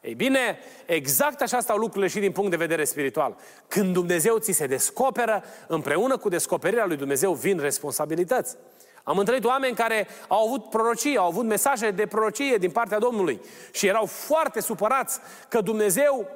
Ei 0.07 0.15
bine, 0.15 0.59
exact 0.85 1.41
așa 1.43 1.61
stau 1.61 1.77
lucrurile 1.77 2.09
și 2.09 2.19
din 2.19 2.33
punct 2.33 2.51
de 2.51 2.57
vedere 2.57 2.85
spiritual. 2.85 3.37
Când 3.69 3.93
Dumnezeu 3.93 4.39
ți 4.39 4.53
se 4.53 4.67
descoperă, 4.67 5.45
împreună 5.67 6.17
cu 6.17 6.29
descoperirea 6.29 6.87
lui 6.87 6.97
Dumnezeu 6.97 7.33
vin 7.33 7.59
responsabilități. 7.59 8.57
Am 9.03 9.19
întâlnit 9.19 9.45
oameni 9.45 9.75
care 9.75 10.09
au 10.29 10.47
avut 10.47 10.71
prorocii, 10.71 11.17
au 11.17 11.27
avut 11.27 11.45
mesaje 11.45 11.91
de 11.91 12.07
prorocie 12.07 12.57
din 12.57 12.71
partea 12.71 12.99
Domnului 12.99 13.41
și 13.73 13.87
erau 13.87 14.07
foarte 14.07 14.61
supărați 14.61 15.21
că 15.49 15.61
Dumnezeu 15.61 16.29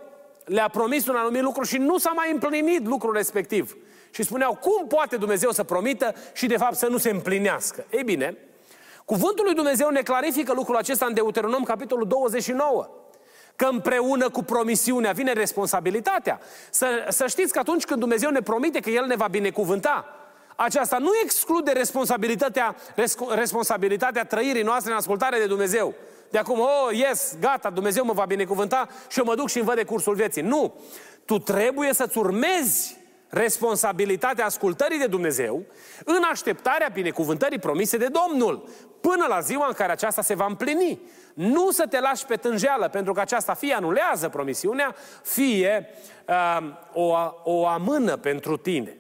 le-a 0.45 0.69
promis 0.69 1.07
un 1.07 1.17
anumit 1.17 1.43
lucru 1.43 1.63
și 1.63 1.79
nu 1.79 1.99
s-a 1.99 2.13
mai 2.15 2.33
împlinit 2.33 2.87
lucrul 2.87 3.15
respectiv. 3.15 3.77
Și 4.11 4.23
spuneau, 4.23 4.55
cum 4.55 4.87
poate 4.87 5.17
Dumnezeu 5.17 5.51
să 5.51 5.65
promită 5.65 6.15
și 6.33 6.47
de 6.47 6.57
fapt 6.57 6.75
să 6.75 6.87
nu 6.87 6.99
se 6.99 7.11
împlinească? 7.11 7.85
Ei 7.91 8.03
bine, 8.03 8.37
cuvântul 9.05 9.45
lui 9.45 9.55
Dumnezeu 9.55 9.89
ne 9.89 10.03
clarifică 10.03 10.53
lucrul 10.53 10.77
acesta 10.77 11.07
în 11.07 11.15
Deuteronom, 11.15 11.63
capitolul 11.63 12.07
29 12.07 13.00
că 13.61 13.67
împreună 13.67 14.29
cu 14.29 14.43
promisiunea 14.43 15.13
vine 15.13 15.33
responsabilitatea. 15.33 16.41
Să, 16.71 17.07
să 17.09 17.27
știți 17.27 17.53
că 17.53 17.59
atunci 17.59 17.85
când 17.85 18.01
Dumnezeu 18.01 18.31
ne 18.31 18.41
promite 18.41 18.81
că 18.81 18.91
El 18.91 19.07
ne 19.07 19.17
va 19.17 19.27
binecuvânta, 19.31 20.07
aceasta 20.57 20.99
nu 20.99 21.11
exclude 21.23 21.73
responsabilitatea, 21.73 22.77
responsabilitatea 23.29 24.25
trăirii 24.25 24.63
noastre 24.63 24.91
în 24.91 24.97
ascultare 24.97 25.39
de 25.39 25.47
Dumnezeu. 25.47 25.95
De 26.31 26.39
acum, 26.39 26.59
oh, 26.61 26.89
yes, 26.93 27.35
gata, 27.41 27.71
Dumnezeu 27.71 28.05
mă 28.05 28.13
va 28.13 28.25
binecuvânta 28.25 28.89
și 29.09 29.19
eu 29.19 29.25
mă 29.25 29.35
duc 29.35 29.49
și 29.49 29.57
îmi 29.57 29.67
văd 29.67 29.77
de 29.77 29.85
cursul 29.85 30.15
vieții. 30.15 30.43
Nu! 30.43 30.75
Tu 31.25 31.39
trebuie 31.39 31.93
să-ți 31.93 32.19
urmezi 32.19 32.97
responsabilitatea 33.29 34.45
ascultării 34.45 34.99
de 34.99 35.07
Dumnezeu 35.07 35.63
în 36.05 36.23
așteptarea 36.31 36.91
binecuvântării 36.93 37.59
promise 37.59 37.97
de 37.97 38.09
Domnul, 38.09 38.69
până 39.01 39.27
la 39.29 39.41
ziua 39.41 39.67
în 39.67 39.73
care 39.73 39.93
aceasta 39.93 40.23
se 40.23 40.35
va 40.35 40.47
împlini. 40.49 41.01
Nu 41.41 41.71
să 41.71 41.87
te 41.87 42.01
lași 42.01 42.27
pe 42.27 42.37
tânjeală, 42.37 42.89
pentru 42.89 43.13
că 43.13 43.21
aceasta 43.21 43.55
fie 43.55 43.75
anulează 43.75 44.29
promisiunea, 44.29 44.95
fie 45.23 45.89
uh, 46.29 46.59
o, 46.93 47.15
o 47.45 47.67
amână 47.67 48.17
pentru 48.17 48.57
tine. 48.57 48.97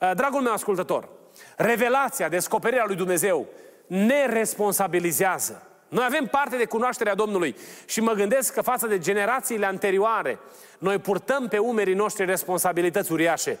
Uh, 0.00 0.10
dragul 0.14 0.40
meu 0.40 0.52
ascultător, 0.52 1.08
revelația, 1.56 2.28
descoperirea 2.28 2.84
lui 2.86 2.96
Dumnezeu 2.96 3.46
ne 3.86 4.26
responsabilizează. 4.26 5.62
Noi 5.88 6.04
avem 6.04 6.26
parte 6.26 6.56
de 6.56 6.64
cunoașterea 6.64 7.14
Domnului 7.14 7.56
și 7.84 8.00
mă 8.00 8.12
gândesc 8.12 8.54
că 8.54 8.62
față 8.62 8.86
de 8.86 8.98
generațiile 8.98 9.66
anterioare, 9.66 10.38
noi 10.78 10.98
purtăm 10.98 11.48
pe 11.48 11.58
umerii 11.58 11.94
noștri 11.94 12.24
responsabilități 12.24 13.12
uriașe. 13.12 13.58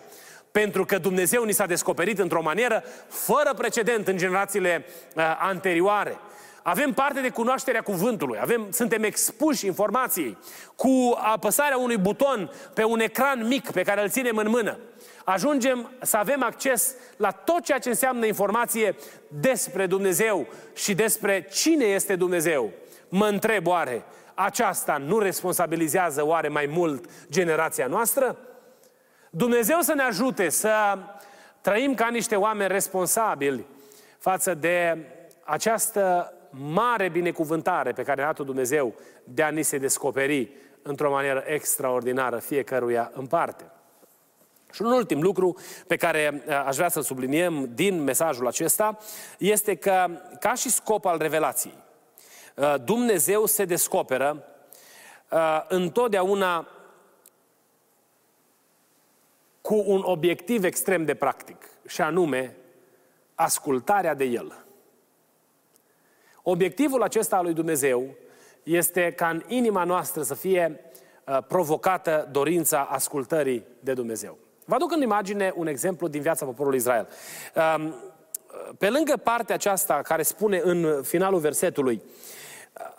Pentru 0.50 0.84
că 0.84 0.98
Dumnezeu 0.98 1.44
ni 1.44 1.52
s-a 1.52 1.66
descoperit 1.66 2.18
într-o 2.18 2.42
manieră 2.42 2.84
fără 3.08 3.54
precedent 3.56 4.08
în 4.08 4.16
generațiile 4.16 4.84
uh, 5.14 5.36
anterioare. 5.38 6.18
Avem 6.62 6.92
parte 6.92 7.20
de 7.20 7.30
cunoașterea 7.30 7.82
cuvântului, 7.82 8.38
avem, 8.40 8.66
suntem 8.70 9.02
expuși 9.02 9.66
informației 9.66 10.38
cu 10.76 11.16
apăsarea 11.16 11.78
unui 11.78 11.96
buton 11.96 12.50
pe 12.74 12.84
un 12.84 13.00
ecran 13.00 13.46
mic 13.46 13.70
pe 13.70 13.82
care 13.82 14.02
îl 14.02 14.08
ținem 14.08 14.36
în 14.36 14.48
mână. 14.48 14.78
Ajungem 15.24 15.90
să 16.00 16.16
avem 16.16 16.42
acces 16.42 16.94
la 17.16 17.30
tot 17.30 17.64
ceea 17.64 17.78
ce 17.78 17.88
înseamnă 17.88 18.26
informație 18.26 18.96
despre 19.28 19.86
Dumnezeu 19.86 20.46
și 20.74 20.94
despre 20.94 21.46
cine 21.50 21.84
este 21.84 22.16
Dumnezeu. 22.16 22.70
Mă 23.08 23.26
întreb 23.26 23.66
oare, 23.66 24.04
aceasta 24.34 24.96
nu 24.96 25.18
responsabilizează 25.18 26.26
oare 26.26 26.48
mai 26.48 26.66
mult 26.66 27.04
generația 27.30 27.86
noastră? 27.86 28.38
Dumnezeu 29.30 29.80
să 29.80 29.94
ne 29.94 30.02
ajute 30.02 30.48
să 30.48 30.98
trăim 31.60 31.94
ca 31.94 32.08
niște 32.08 32.36
oameni 32.36 32.72
responsabili 32.72 33.66
față 34.18 34.54
de 34.54 34.98
această 35.44 36.34
mare 36.50 37.08
binecuvântare 37.08 37.92
pe 37.92 38.02
care 38.02 38.22
a 38.22 38.24
dat-o 38.24 38.44
Dumnezeu 38.44 38.94
de 39.24 39.42
a 39.42 39.48
ni 39.48 39.62
se 39.62 39.78
descoperi 39.78 40.50
într-o 40.82 41.10
manieră 41.10 41.42
extraordinară 41.46 42.38
fiecăruia 42.38 43.10
în 43.14 43.26
parte. 43.26 43.70
Și 44.72 44.82
un 44.82 44.92
ultim 44.92 45.20
lucru 45.20 45.56
pe 45.86 45.96
care 45.96 46.42
uh, 46.46 46.62
aș 46.66 46.76
vrea 46.76 46.88
să-l 46.88 47.02
subliniem 47.02 47.70
din 47.74 48.02
mesajul 48.02 48.46
acesta 48.46 48.98
este 49.38 49.74
că, 49.74 50.06
ca 50.40 50.54
și 50.54 50.70
scop 50.70 51.04
al 51.04 51.18
revelației, 51.18 51.78
uh, 52.54 52.74
Dumnezeu 52.84 53.46
se 53.46 53.64
descoperă 53.64 54.44
uh, 55.30 55.64
întotdeauna 55.68 56.68
cu 59.60 59.84
un 59.86 60.02
obiectiv 60.04 60.64
extrem 60.64 61.04
de 61.04 61.14
practic, 61.14 61.68
și 61.86 62.00
anume 62.00 62.56
ascultarea 63.34 64.14
de 64.14 64.24
El. 64.24 64.64
Obiectivul 66.42 67.02
acesta 67.02 67.36
al 67.36 67.44
lui 67.44 67.54
Dumnezeu 67.54 68.14
este 68.62 69.12
ca 69.16 69.28
în 69.28 69.42
inima 69.46 69.84
noastră 69.84 70.22
să 70.22 70.34
fie 70.34 70.80
provocată 71.48 72.28
dorința 72.32 72.88
ascultării 72.90 73.64
de 73.80 73.92
Dumnezeu. 73.92 74.38
Vă 74.64 74.74
aduc 74.74 74.92
în 74.92 75.02
imagine 75.02 75.52
un 75.56 75.66
exemplu 75.66 76.08
din 76.08 76.20
viața 76.20 76.44
poporului 76.44 76.78
Israel. 76.78 77.08
Um, 77.76 77.94
pe 78.78 78.90
lângă 78.90 79.16
partea 79.22 79.54
aceasta 79.54 80.00
care 80.02 80.22
spune 80.22 80.60
în 80.64 81.02
finalul 81.02 81.38
versetului, 81.38 82.02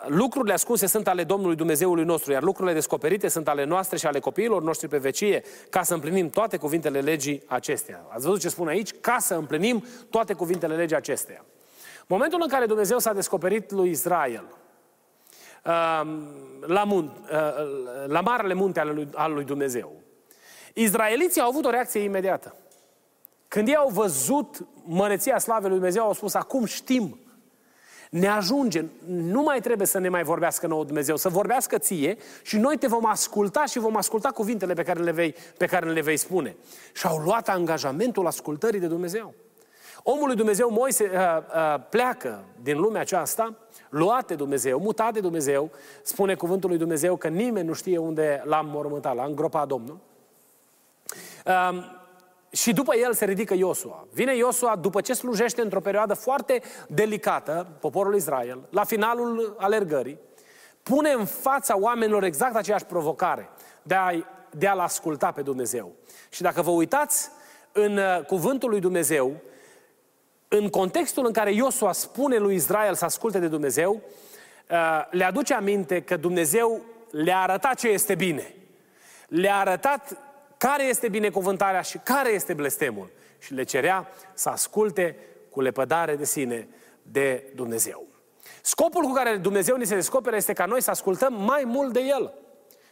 lucrurile 0.06 0.52
ascunse 0.52 0.86
sunt 0.86 1.08
ale 1.08 1.24
Domnului 1.24 1.56
Dumnezeului 1.56 2.04
nostru, 2.04 2.32
iar 2.32 2.42
lucrurile 2.42 2.74
descoperite 2.74 3.28
sunt 3.28 3.48
ale 3.48 3.64
noastre 3.64 3.96
și 3.96 4.06
ale 4.06 4.18
copiilor 4.18 4.62
noștri 4.62 4.88
pe 4.88 4.98
vecie, 4.98 5.42
ca 5.70 5.82
să 5.82 5.94
împlinim 5.94 6.30
toate 6.30 6.56
cuvintele 6.56 7.00
legii 7.00 7.42
acestea. 7.46 8.04
Ați 8.08 8.24
văzut 8.24 8.40
ce 8.40 8.48
spune 8.48 8.70
aici? 8.70 8.90
Ca 9.00 9.16
să 9.18 9.34
împlinim 9.34 9.84
toate 10.10 10.32
cuvintele 10.32 10.74
legii 10.74 10.96
acestea. 10.96 11.44
Momentul 12.12 12.40
în 12.42 12.48
care 12.48 12.66
Dumnezeu 12.66 12.98
s-a 12.98 13.12
descoperit 13.12 13.70
lui 13.70 13.90
Israel, 13.90 14.44
um, 15.64 16.26
la, 16.60 16.84
mun, 16.84 17.12
uh, 17.22 18.06
la 18.06 18.20
marele 18.20 18.54
munte 18.54 18.80
al 19.14 19.32
lui 19.32 19.44
Dumnezeu, 19.44 19.92
Izraeliții 20.74 21.40
au 21.40 21.48
avut 21.48 21.64
o 21.64 21.70
reacție 21.70 22.00
imediată. 22.00 22.56
Când 23.48 23.68
ei 23.68 23.76
au 23.76 23.88
văzut 23.88 24.66
măreția 24.84 25.38
slavei 25.38 25.68
lui 25.68 25.78
Dumnezeu, 25.78 26.04
au 26.04 26.12
spus, 26.12 26.34
acum 26.34 26.64
știm, 26.64 27.18
ne 28.10 28.28
ajunge, 28.28 28.84
nu 29.06 29.42
mai 29.42 29.60
trebuie 29.60 29.86
să 29.86 29.98
ne 29.98 30.08
mai 30.08 30.22
vorbească 30.22 30.66
nouă 30.66 30.84
Dumnezeu, 30.84 31.16
să 31.16 31.28
vorbească 31.28 31.78
ție 31.78 32.16
și 32.42 32.58
noi 32.58 32.76
te 32.76 32.86
vom 32.86 33.06
asculta 33.06 33.64
și 33.64 33.78
vom 33.78 33.96
asculta 33.96 34.28
cuvintele 34.28 34.74
pe 34.74 34.82
care 34.82 35.02
le 35.02 35.10
vei, 35.10 35.34
pe 35.56 35.66
care 35.66 35.90
le 35.90 36.00
vei 36.00 36.16
spune. 36.16 36.56
Și 36.92 37.06
au 37.06 37.18
luat 37.18 37.48
angajamentul 37.48 38.26
ascultării 38.26 38.80
de 38.80 38.86
Dumnezeu. 38.86 39.34
Omul 40.02 40.26
lui 40.26 40.36
Dumnezeu, 40.36 40.70
Moise, 40.70 41.10
uh, 41.12 41.20
uh, 41.54 41.80
pleacă 41.88 42.44
din 42.62 42.78
lumea 42.78 43.00
aceasta, 43.00 43.54
luat 43.88 44.26
de 44.26 44.34
Dumnezeu, 44.34 44.78
mutat 44.78 45.12
de 45.12 45.20
Dumnezeu, 45.20 45.70
spune 46.02 46.34
cuvântul 46.34 46.68
lui 46.68 46.78
Dumnezeu 46.78 47.16
că 47.16 47.28
nimeni 47.28 47.66
nu 47.66 47.72
știe 47.72 47.98
unde 47.98 48.42
l-am 48.44 48.66
mormântat, 48.66 49.14
l-a 49.14 49.24
îngropat 49.24 49.66
Domnul. 49.66 49.98
Um, 51.70 51.84
și 52.50 52.72
după 52.72 52.96
el 52.96 53.14
se 53.14 53.24
ridică 53.24 53.54
Iosua. 53.54 54.06
Vine 54.12 54.36
Iosua 54.36 54.76
după 54.76 55.00
ce 55.00 55.12
slujește 55.12 55.62
într-o 55.62 55.80
perioadă 55.80 56.14
foarte 56.14 56.62
delicată 56.88 57.66
poporul 57.80 58.14
Israel, 58.14 58.58
la 58.70 58.84
finalul 58.84 59.56
alergării, 59.58 60.18
pune 60.82 61.10
în 61.10 61.24
fața 61.24 61.78
oamenilor 61.78 62.22
exact 62.22 62.56
aceeași 62.56 62.84
provocare 62.84 63.48
de, 63.82 63.94
a, 63.94 64.10
de 64.50 64.66
a-L 64.66 64.78
asculta 64.78 65.30
pe 65.30 65.42
Dumnezeu. 65.42 65.92
Și 66.30 66.42
dacă 66.42 66.62
vă 66.62 66.70
uitați 66.70 67.30
în 67.72 67.96
uh, 67.96 68.24
cuvântul 68.26 68.70
lui 68.70 68.80
Dumnezeu, 68.80 69.40
în 70.54 70.68
contextul 70.68 71.26
în 71.26 71.32
care 71.32 71.52
Iosua 71.52 71.92
spune 71.92 72.36
lui 72.36 72.54
Israel 72.54 72.94
să 72.94 73.04
asculte 73.04 73.38
de 73.38 73.48
Dumnezeu, 73.48 74.00
uh, 74.70 75.06
le 75.10 75.24
aduce 75.24 75.54
aminte 75.54 76.00
că 76.00 76.16
Dumnezeu 76.16 76.80
le-a 77.10 77.40
arătat 77.40 77.78
ce 77.78 77.88
este 77.88 78.14
bine. 78.14 78.54
Le-a 79.28 79.56
arătat 79.56 80.16
care 80.56 80.82
este 80.82 81.08
binecuvântarea 81.08 81.80
și 81.80 81.98
care 81.98 82.30
este 82.30 82.54
blestemul. 82.54 83.10
Și 83.38 83.54
le 83.54 83.62
cerea 83.62 84.08
să 84.34 84.48
asculte 84.48 85.16
cu 85.50 85.60
lepădare 85.60 86.16
de 86.16 86.24
sine 86.24 86.68
de 87.02 87.52
Dumnezeu. 87.54 88.06
Scopul 88.60 89.04
cu 89.04 89.12
care 89.12 89.36
Dumnezeu 89.36 89.76
ni 89.76 89.86
se 89.86 89.94
descoperă 89.94 90.36
este 90.36 90.52
ca 90.52 90.64
noi 90.64 90.82
să 90.82 90.90
ascultăm 90.90 91.34
mai 91.34 91.62
mult 91.64 91.92
de 91.92 92.00
El. 92.00 92.32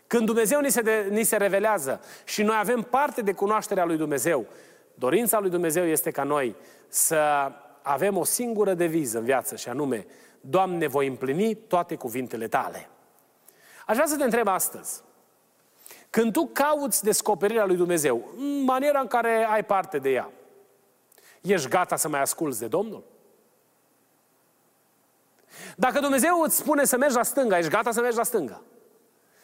Când 0.07 0.27
Dumnezeu 0.27 0.61
ni 0.61 0.71
se, 0.71 0.81
de, 0.81 1.07
ni 1.11 1.23
se 1.23 1.37
revelează 1.37 2.01
și 2.25 2.43
noi 2.43 2.57
avem 2.59 2.83
parte 2.83 3.23
de 3.23 3.33
cunoașterea 3.33 3.85
lui 3.85 3.97
Dumnezeu, 3.97 4.47
dorința 5.01 5.39
lui 5.39 5.51
Dumnezeu 5.51 5.85
este 5.85 6.11
ca 6.11 6.23
noi 6.23 6.57
să 6.89 7.53
avem 7.83 8.17
o 8.17 8.25
singură 8.25 8.75
deviză 8.75 9.19
în 9.19 9.25
viață 9.25 9.57
și 9.57 9.69
anume, 9.69 10.07
Doamne, 10.41 10.87
voi 10.87 11.07
împlini 11.07 11.55
toate 11.55 11.95
cuvintele 11.95 12.49
Tale. 12.49 12.89
Aș 13.87 13.95
vrea 13.95 14.07
să 14.07 14.17
te 14.17 14.25
întreb 14.25 14.47
astăzi, 14.47 15.03
când 16.11 16.33
tu 16.33 16.47
cauți 16.53 17.05
descoperirea 17.05 17.65
lui 17.65 17.77
Dumnezeu, 17.77 18.31
în 18.37 18.65
maniera 18.65 19.01
în 19.01 19.07
care 19.07 19.47
ai 19.51 19.65
parte 19.65 19.99
de 19.99 20.11
ea, 20.11 20.31
ești 21.41 21.69
gata 21.69 21.97
să 21.97 22.09
mai 22.09 22.21
asculți 22.21 22.61
de 22.61 22.67
Domnul? 22.67 23.05
Dacă 25.77 26.01
Dumnezeu 26.01 26.41
îți 26.41 26.57
spune 26.57 26.85
să 26.85 26.97
mergi 26.97 27.17
la 27.17 27.23
stânga, 27.23 27.59
ești 27.59 27.71
gata 27.71 27.91
să 27.91 28.01
mergi 28.01 28.17
la 28.17 28.23
stânga. 28.23 28.63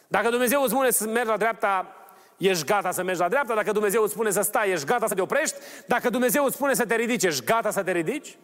Dacă 0.07 0.29
Dumnezeu 0.29 0.61
îți 0.61 0.71
spune 0.71 0.89
să 0.89 1.07
mergi 1.07 1.29
la 1.29 1.37
dreapta, 1.37 1.96
ești 2.37 2.65
gata 2.65 2.91
să 2.91 3.03
mergi 3.03 3.21
la 3.21 3.27
dreapta. 3.27 3.55
Dacă 3.55 3.71
Dumnezeu 3.71 4.03
îți 4.03 4.13
spune 4.13 4.29
să 4.29 4.41
stai, 4.41 4.71
ești 4.71 4.85
gata 4.85 5.07
să 5.07 5.13
te 5.13 5.21
oprești. 5.21 5.55
Dacă 5.87 6.09
Dumnezeu 6.09 6.45
îți 6.45 6.55
spune 6.55 6.73
să 6.73 6.85
te 6.85 6.95
ridici, 6.95 7.23
ești 7.23 7.43
gata 7.43 7.71
să 7.71 7.83
te 7.83 7.91
ridici. 7.91 8.37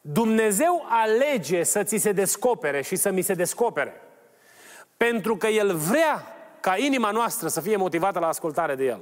Dumnezeu 0.00 0.84
alege 0.88 1.62
să 1.62 1.82
ți 1.82 1.96
se 1.96 2.12
descopere 2.12 2.82
și 2.82 2.96
să 2.96 3.10
mi 3.10 3.22
se 3.22 3.34
descopere. 3.34 4.00
Pentru 4.96 5.36
că 5.36 5.46
El 5.46 5.74
vrea 5.74 6.36
ca 6.60 6.76
inima 6.76 7.10
noastră 7.10 7.48
să 7.48 7.60
fie 7.60 7.76
motivată 7.76 8.18
la 8.18 8.28
ascultare 8.28 8.74
de 8.74 8.84
El. 8.84 9.00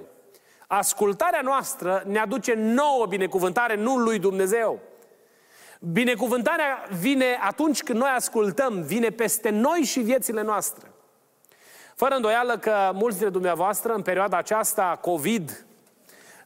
Ascultarea 0.67 1.41
noastră 1.41 2.03
ne 2.07 2.19
aduce 2.19 2.55
nouă 2.55 3.07
binecuvântare, 3.07 3.77
nu 3.77 3.97
lui 3.97 4.19
Dumnezeu. 4.19 4.81
Binecuvântarea 5.93 6.85
vine 7.01 7.39
atunci 7.41 7.83
când 7.83 7.99
noi 7.99 8.13
ascultăm, 8.17 8.83
vine 8.83 9.11
peste 9.11 9.51
noi 9.51 9.81
și 9.81 10.01
viețile 10.01 10.43
noastre. 10.43 10.91
Fără 11.95 12.15
îndoială 12.15 12.59
că 12.59 12.91
mulți 12.93 13.17
dintre 13.17 13.33
dumneavoastră, 13.33 13.93
în 13.93 14.03
perioada 14.03 14.37
aceasta 14.37 14.99
COVID, 15.01 15.67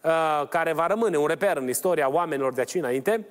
uh, 0.02 0.48
care 0.48 0.72
va 0.72 0.86
rămâne 0.86 1.16
un 1.16 1.26
reper 1.26 1.56
în 1.56 1.68
istoria 1.68 2.10
oamenilor 2.10 2.52
de 2.52 2.60
aici 2.60 2.74
înainte, 2.74 3.26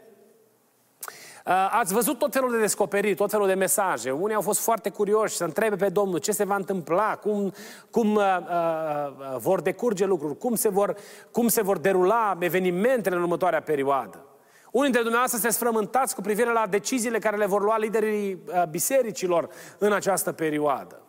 Uh, 1.48 1.54
ați 1.72 1.94
văzut 1.94 2.18
tot 2.18 2.34
felul 2.34 2.52
de 2.52 2.60
descoperiri, 2.60 3.16
tot 3.16 3.30
felul 3.30 3.48
de 3.48 3.54
mesaje. 3.54 4.12
Unii 4.12 4.36
au 4.36 4.42
fost 4.42 4.60
foarte 4.60 4.90
curioși 4.90 5.36
să 5.36 5.44
întrebe 5.44 5.76
pe 5.76 5.90
Domnul 5.90 6.18
ce 6.18 6.32
se 6.32 6.44
va 6.44 6.56
întâmpla, 6.56 7.16
cum, 7.16 7.54
cum 7.92 8.16
uh, 8.16 8.24
uh, 8.40 9.08
uh, 9.18 9.38
vor 9.38 9.62
decurge 9.62 10.06
lucruri, 10.06 10.38
cum 10.38 10.56
se 10.56 10.70
vor, 10.70 10.96
cum 11.32 11.48
se 11.48 11.62
vor 11.62 11.78
derula 11.78 12.38
evenimentele 12.40 13.16
în 13.16 13.22
următoarea 13.22 13.62
perioadă. 13.62 14.26
Unii 14.72 14.92
dintre 14.92 15.02
dumneavoastră 15.02 15.40
se 15.40 15.50
sfrământați 15.50 16.16
cu 16.16 16.22
privire 16.22 16.52
la 16.52 16.68
deciziile 16.70 17.20
care 17.20 17.38
le 17.38 17.46
vor 17.46 17.62
lua 17.62 17.78
liderii 17.78 18.44
uh, 18.46 18.64
bisericilor 18.70 19.50
în 19.78 19.94
această 19.94 20.32
perioadă. 20.32 21.02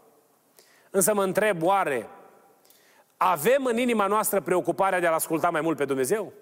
Însă 0.91 1.15
mă 1.15 1.23
întreb, 1.23 1.63
oare 1.63 2.09
avem 3.17 3.65
în 3.65 3.77
inima 3.77 4.07
noastră 4.07 4.41
preocuparea 4.41 5.01
de 5.01 5.07
a-L 5.07 5.15
asculta 5.15 5.51
mai 5.51 5.61
mult 5.61 5.77
pe 5.77 5.85
Dumnezeu? 5.85 6.33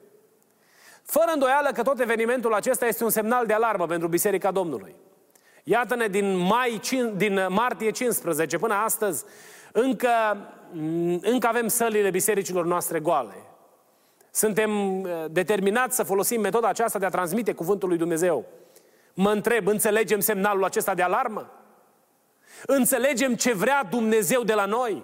Fără 1.03 1.31
îndoială 1.33 1.71
că 1.73 1.83
tot 1.83 2.01
evenimentul 2.01 2.55
acesta 2.55 2.87
este 2.87 3.05
un 3.05 3.11
semnal 3.11 3.47
de 3.47 3.53
alarmă 3.53 3.87
pentru 3.87 4.09
Biserica 4.09 4.51
Domnului. 4.51 4.95
Iată-ne 5.65 6.07
din, 6.07 6.37
mai, 6.37 6.81
din 7.17 7.47
martie 7.49 7.91
15 7.91 8.59
până 8.59 8.75
astăzi, 8.75 9.25
încă, 9.73 10.09
încă 11.21 11.47
avem 11.47 11.69
sălile 11.69 12.11
bisericilor 12.11 12.65
noastre 12.65 13.01
goale. 13.01 13.46
Suntem 14.37 15.01
uh, 15.01 15.25
determinați 15.31 15.97
să 15.97 16.03
folosim 16.03 16.41
metoda 16.41 16.69
aceasta 16.69 16.99
de 16.99 17.05
a 17.05 17.09
transmite 17.09 17.53
cuvântul 17.53 17.89
lui 17.89 17.99
Dumnezeu. 17.99 18.45
Mă 19.15 19.31
întreb, 19.31 19.67
înțelegem 19.67 20.21
semnalul 20.21 20.65
acesta 20.65 20.95
de 20.95 21.03
alarmă? 21.03 21.51
Înțelegem 22.67 23.35
ce 23.35 23.53
vrea 23.53 23.85
Dumnezeu 23.91 24.43
de 24.43 24.55
la 24.55 24.65
noi? 24.65 25.03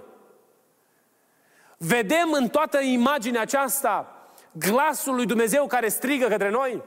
Vedem 1.76 2.32
în 2.32 2.48
toată 2.48 2.80
imaginea 2.80 3.40
aceasta 3.40 4.26
glasul 4.52 5.14
lui 5.14 5.26
Dumnezeu 5.26 5.66
care 5.66 5.88
strigă 5.88 6.26
către 6.26 6.50
noi? 6.50 6.82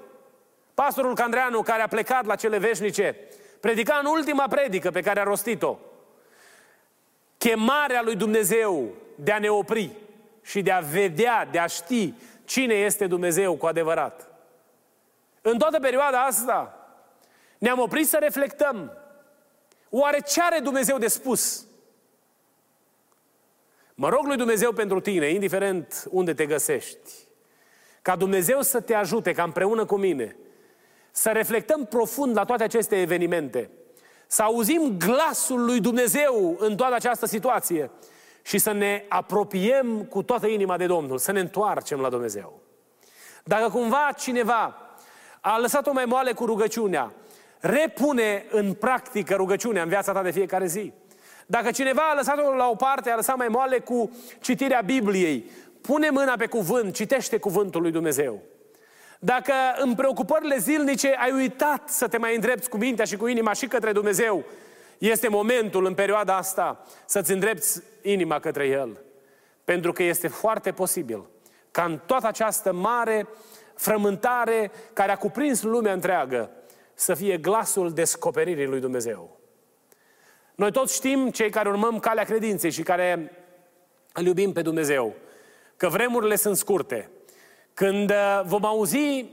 Pastorul 0.74 1.16
Candreanu, 1.16 1.62
care 1.62 1.82
a 1.82 1.88
plecat 1.88 2.26
la 2.26 2.36
cele 2.36 2.58
veșnice, 2.58 3.16
predica 3.60 4.00
în 4.04 4.10
ultima 4.10 4.48
predică 4.48 4.92
pe 4.92 5.02
care 5.02 5.20
a 5.20 5.24
rostit-o. 5.24 5.78
Chemarea 7.38 8.02
lui 8.02 8.16
Dumnezeu 8.16 8.90
de 9.16 9.32
a 9.32 9.40
ne 9.40 9.50
opri 9.50 9.92
și 10.42 10.62
de 10.62 10.72
a 10.72 10.80
vedea, 10.80 11.48
de 11.52 11.60
a 11.60 11.66
ști 11.66 12.14
cine 12.46 12.74
este 12.74 13.08
Dumnezeu 13.08 13.56
cu 13.56 13.66
adevărat. 13.66 14.30
În 15.42 15.58
toată 15.58 15.80
perioada 15.80 16.24
asta 16.24 16.80
ne-am 17.58 17.80
oprit 17.80 18.08
să 18.08 18.18
reflectăm. 18.18 18.98
Oare 19.90 20.20
ce 20.22 20.42
are 20.42 20.60
Dumnezeu 20.60 20.98
de 20.98 21.08
spus? 21.08 21.66
Mă 23.94 24.10
rog 24.10 24.26
lui 24.26 24.38
Dumnezeu 24.38 24.72
pentru 24.72 25.00
tine, 25.00 25.28
indiferent 25.30 26.08
unde 26.10 26.34
te 26.34 26.46
găsești, 26.46 27.12
ca 28.02 28.16
Dumnezeu 28.16 28.62
să 28.62 28.82
te 28.82 28.94
ajute, 28.94 29.32
ca 29.32 29.44
împreună 29.44 29.86
cu 29.86 29.96
mine, 29.96 30.36
să 31.12 31.30
reflectăm 31.30 31.86
profund 31.86 32.36
la 32.36 32.44
toate 32.44 32.64
aceste 32.64 33.02
evenimente, 33.02 33.70
să 34.28 34.42
auzim 34.42 34.98
glasul 34.98 35.66
lui 35.66 35.80
Dumnezeu 35.80 36.56
în 36.60 36.76
toată 36.76 36.94
această 36.94 37.26
situație 37.26 37.92
și 38.46 38.58
să 38.58 38.72
ne 38.72 39.06
apropiem 39.10 40.04
cu 40.04 40.24
toată 40.24 40.48
inima 40.48 40.78
de 40.78 40.86
Domnul, 40.86 41.18
să 41.18 41.32
ne 41.32 41.40
întoarcem 41.40 42.00
la 42.00 42.10
Dumnezeu. 42.10 42.62
Dacă 43.44 43.70
cumva 43.70 44.10
cineva 44.18 44.76
a 45.42 45.58
lăsat-o 45.58 45.94
mai 45.94 46.06
moale 46.06 46.32
cu 46.32 46.46
rugăciunea, 46.46 47.12
repune 47.60 48.46
în 48.50 48.74
practică 48.74 49.36
rugăciunea 49.36 49.84
în 49.84 49.90
viața 49.90 50.12
ta 50.12 50.22
de 50.22 50.32
fiecare 50.32 50.66
zi. 50.66 50.94
Dacă 51.46 51.72
cineva 51.72 52.02
a 52.02 52.16
lăsat-o 52.16 52.54
la 52.56 52.70
o 52.70 52.76
parte, 52.76 53.10
a 53.10 53.16
lăsat 53.16 53.38
mai 53.38 53.48
moale 53.48 53.80
cu 53.80 54.12
citirea 54.42 54.82
Bibliei, 54.82 55.50
pune 55.82 56.10
mâna 56.10 56.36
pe 56.38 56.46
cuvânt, 56.46 56.94
citește 56.94 57.38
cuvântul 57.38 57.82
lui 57.82 57.92
Dumnezeu. 57.92 58.42
Dacă 59.20 59.54
în 59.78 59.96
preocupările 59.96 60.58
zilnice 60.58 61.16
ai 61.20 61.32
uitat 61.32 61.90
să 61.90 62.08
te 62.08 62.18
mai 62.18 62.36
îndrepți 62.36 62.70
cu 62.70 62.78
mintea 62.78 63.06
și 63.06 63.18
cu 63.18 63.28
inima 63.28 63.54
și 63.54 63.68
către 63.68 63.92
Dumnezeu, 63.92 64.44
este 64.98 65.28
momentul 65.28 65.86
în 65.86 65.94
perioada 65.94 66.36
asta 66.38 66.86
să-ți 67.06 67.32
îndrepți 67.32 67.82
inima 68.02 68.40
către 68.40 68.68
El. 68.68 69.02
Pentru 69.64 69.92
că 69.92 70.04
este 70.04 70.28
foarte 70.28 70.72
posibil 70.72 71.26
ca 71.72 71.84
în 71.84 72.00
toată 72.06 72.28
această 72.28 72.74
mare 72.74 73.28
frământare 73.76 74.72
care 74.94 75.12
a 75.12 75.18
cuprins 75.18 75.62
lumea 75.62 75.94
întreagă 75.94 76.50
să 76.94 77.14
fie 77.14 77.38
glasul 77.38 77.94
descoperirii 77.94 78.66
lui 78.66 78.80
Dumnezeu. 78.80 79.40
Noi 80.56 80.72
toți 80.72 80.96
știm, 80.96 81.30
cei 81.30 81.50
care 81.50 81.70
urmăm 81.70 82.00
calea 82.00 82.24
credinței 82.24 82.72
și 82.72 82.84
care 82.84 83.32
îl 84.14 84.26
iubim 84.26 84.52
pe 84.52 84.62
Dumnezeu, 84.62 85.16
că 85.78 85.88
vremurile 85.88 86.36
sunt 86.36 86.58
scurte. 86.58 87.10
Când 87.74 88.10
uh, 88.10 88.42
vom 88.46 88.66
auzi 88.66 89.26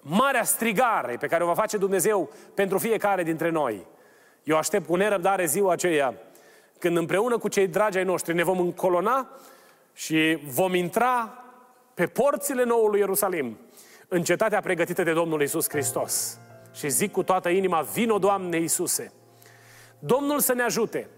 marea 0.00 0.44
strigare 0.44 1.16
pe 1.16 1.26
care 1.26 1.42
o 1.42 1.46
va 1.46 1.54
face 1.54 1.76
Dumnezeu 1.76 2.30
pentru 2.54 2.78
fiecare 2.78 3.22
dintre 3.22 3.50
noi, 3.50 3.86
eu 4.46 4.56
aștept 4.56 4.86
cu 4.86 4.96
nerăbdare 4.96 5.46
ziua 5.46 5.72
aceea 5.72 6.14
când 6.78 6.96
împreună 6.96 7.38
cu 7.38 7.48
cei 7.48 7.66
dragi 7.66 7.98
ai 7.98 8.04
noștri 8.04 8.34
ne 8.34 8.42
vom 8.42 8.60
încolona 8.60 9.28
și 9.92 10.38
vom 10.44 10.74
intra 10.74 11.44
pe 11.94 12.06
porțile 12.06 12.64
noului 12.64 12.98
Ierusalim, 12.98 13.58
în 14.08 14.22
cetatea 14.22 14.60
pregătită 14.60 15.02
de 15.02 15.12
Domnul 15.12 15.42
Isus 15.42 15.68
Hristos. 15.68 16.38
Și 16.74 16.88
zic 16.88 17.12
cu 17.12 17.22
toată 17.22 17.48
inima, 17.48 17.80
vino 17.80 18.18
Doamne 18.18 18.56
Iisuse! 18.56 19.12
Domnul 19.98 20.40
să 20.40 20.52
ne 20.52 20.62
ajute 20.62 21.08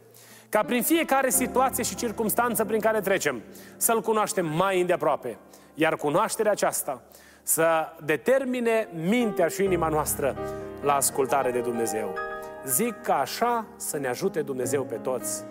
ca 0.48 0.62
prin 0.62 0.82
fiecare 0.82 1.30
situație 1.30 1.84
și 1.84 1.94
circunstanță 1.94 2.64
prin 2.64 2.80
care 2.80 3.00
trecem 3.00 3.42
să-L 3.76 4.00
cunoaștem 4.00 4.46
mai 4.46 4.80
îndeaproape. 4.80 5.38
Iar 5.74 5.96
cunoașterea 5.96 6.52
aceasta 6.52 7.02
să 7.42 7.92
determine 8.04 8.88
mintea 9.08 9.48
și 9.48 9.64
inima 9.64 9.88
noastră 9.88 10.36
la 10.82 10.94
ascultare 10.94 11.50
de 11.50 11.60
Dumnezeu. 11.60 12.27
Zic 12.68 13.00
că 13.00 13.12
așa 13.12 13.66
să 13.76 13.98
ne 13.98 14.09
ajute 14.09 14.42
Dumnezeu 14.42 14.85
pe 14.85 14.94
toți. 14.94 15.44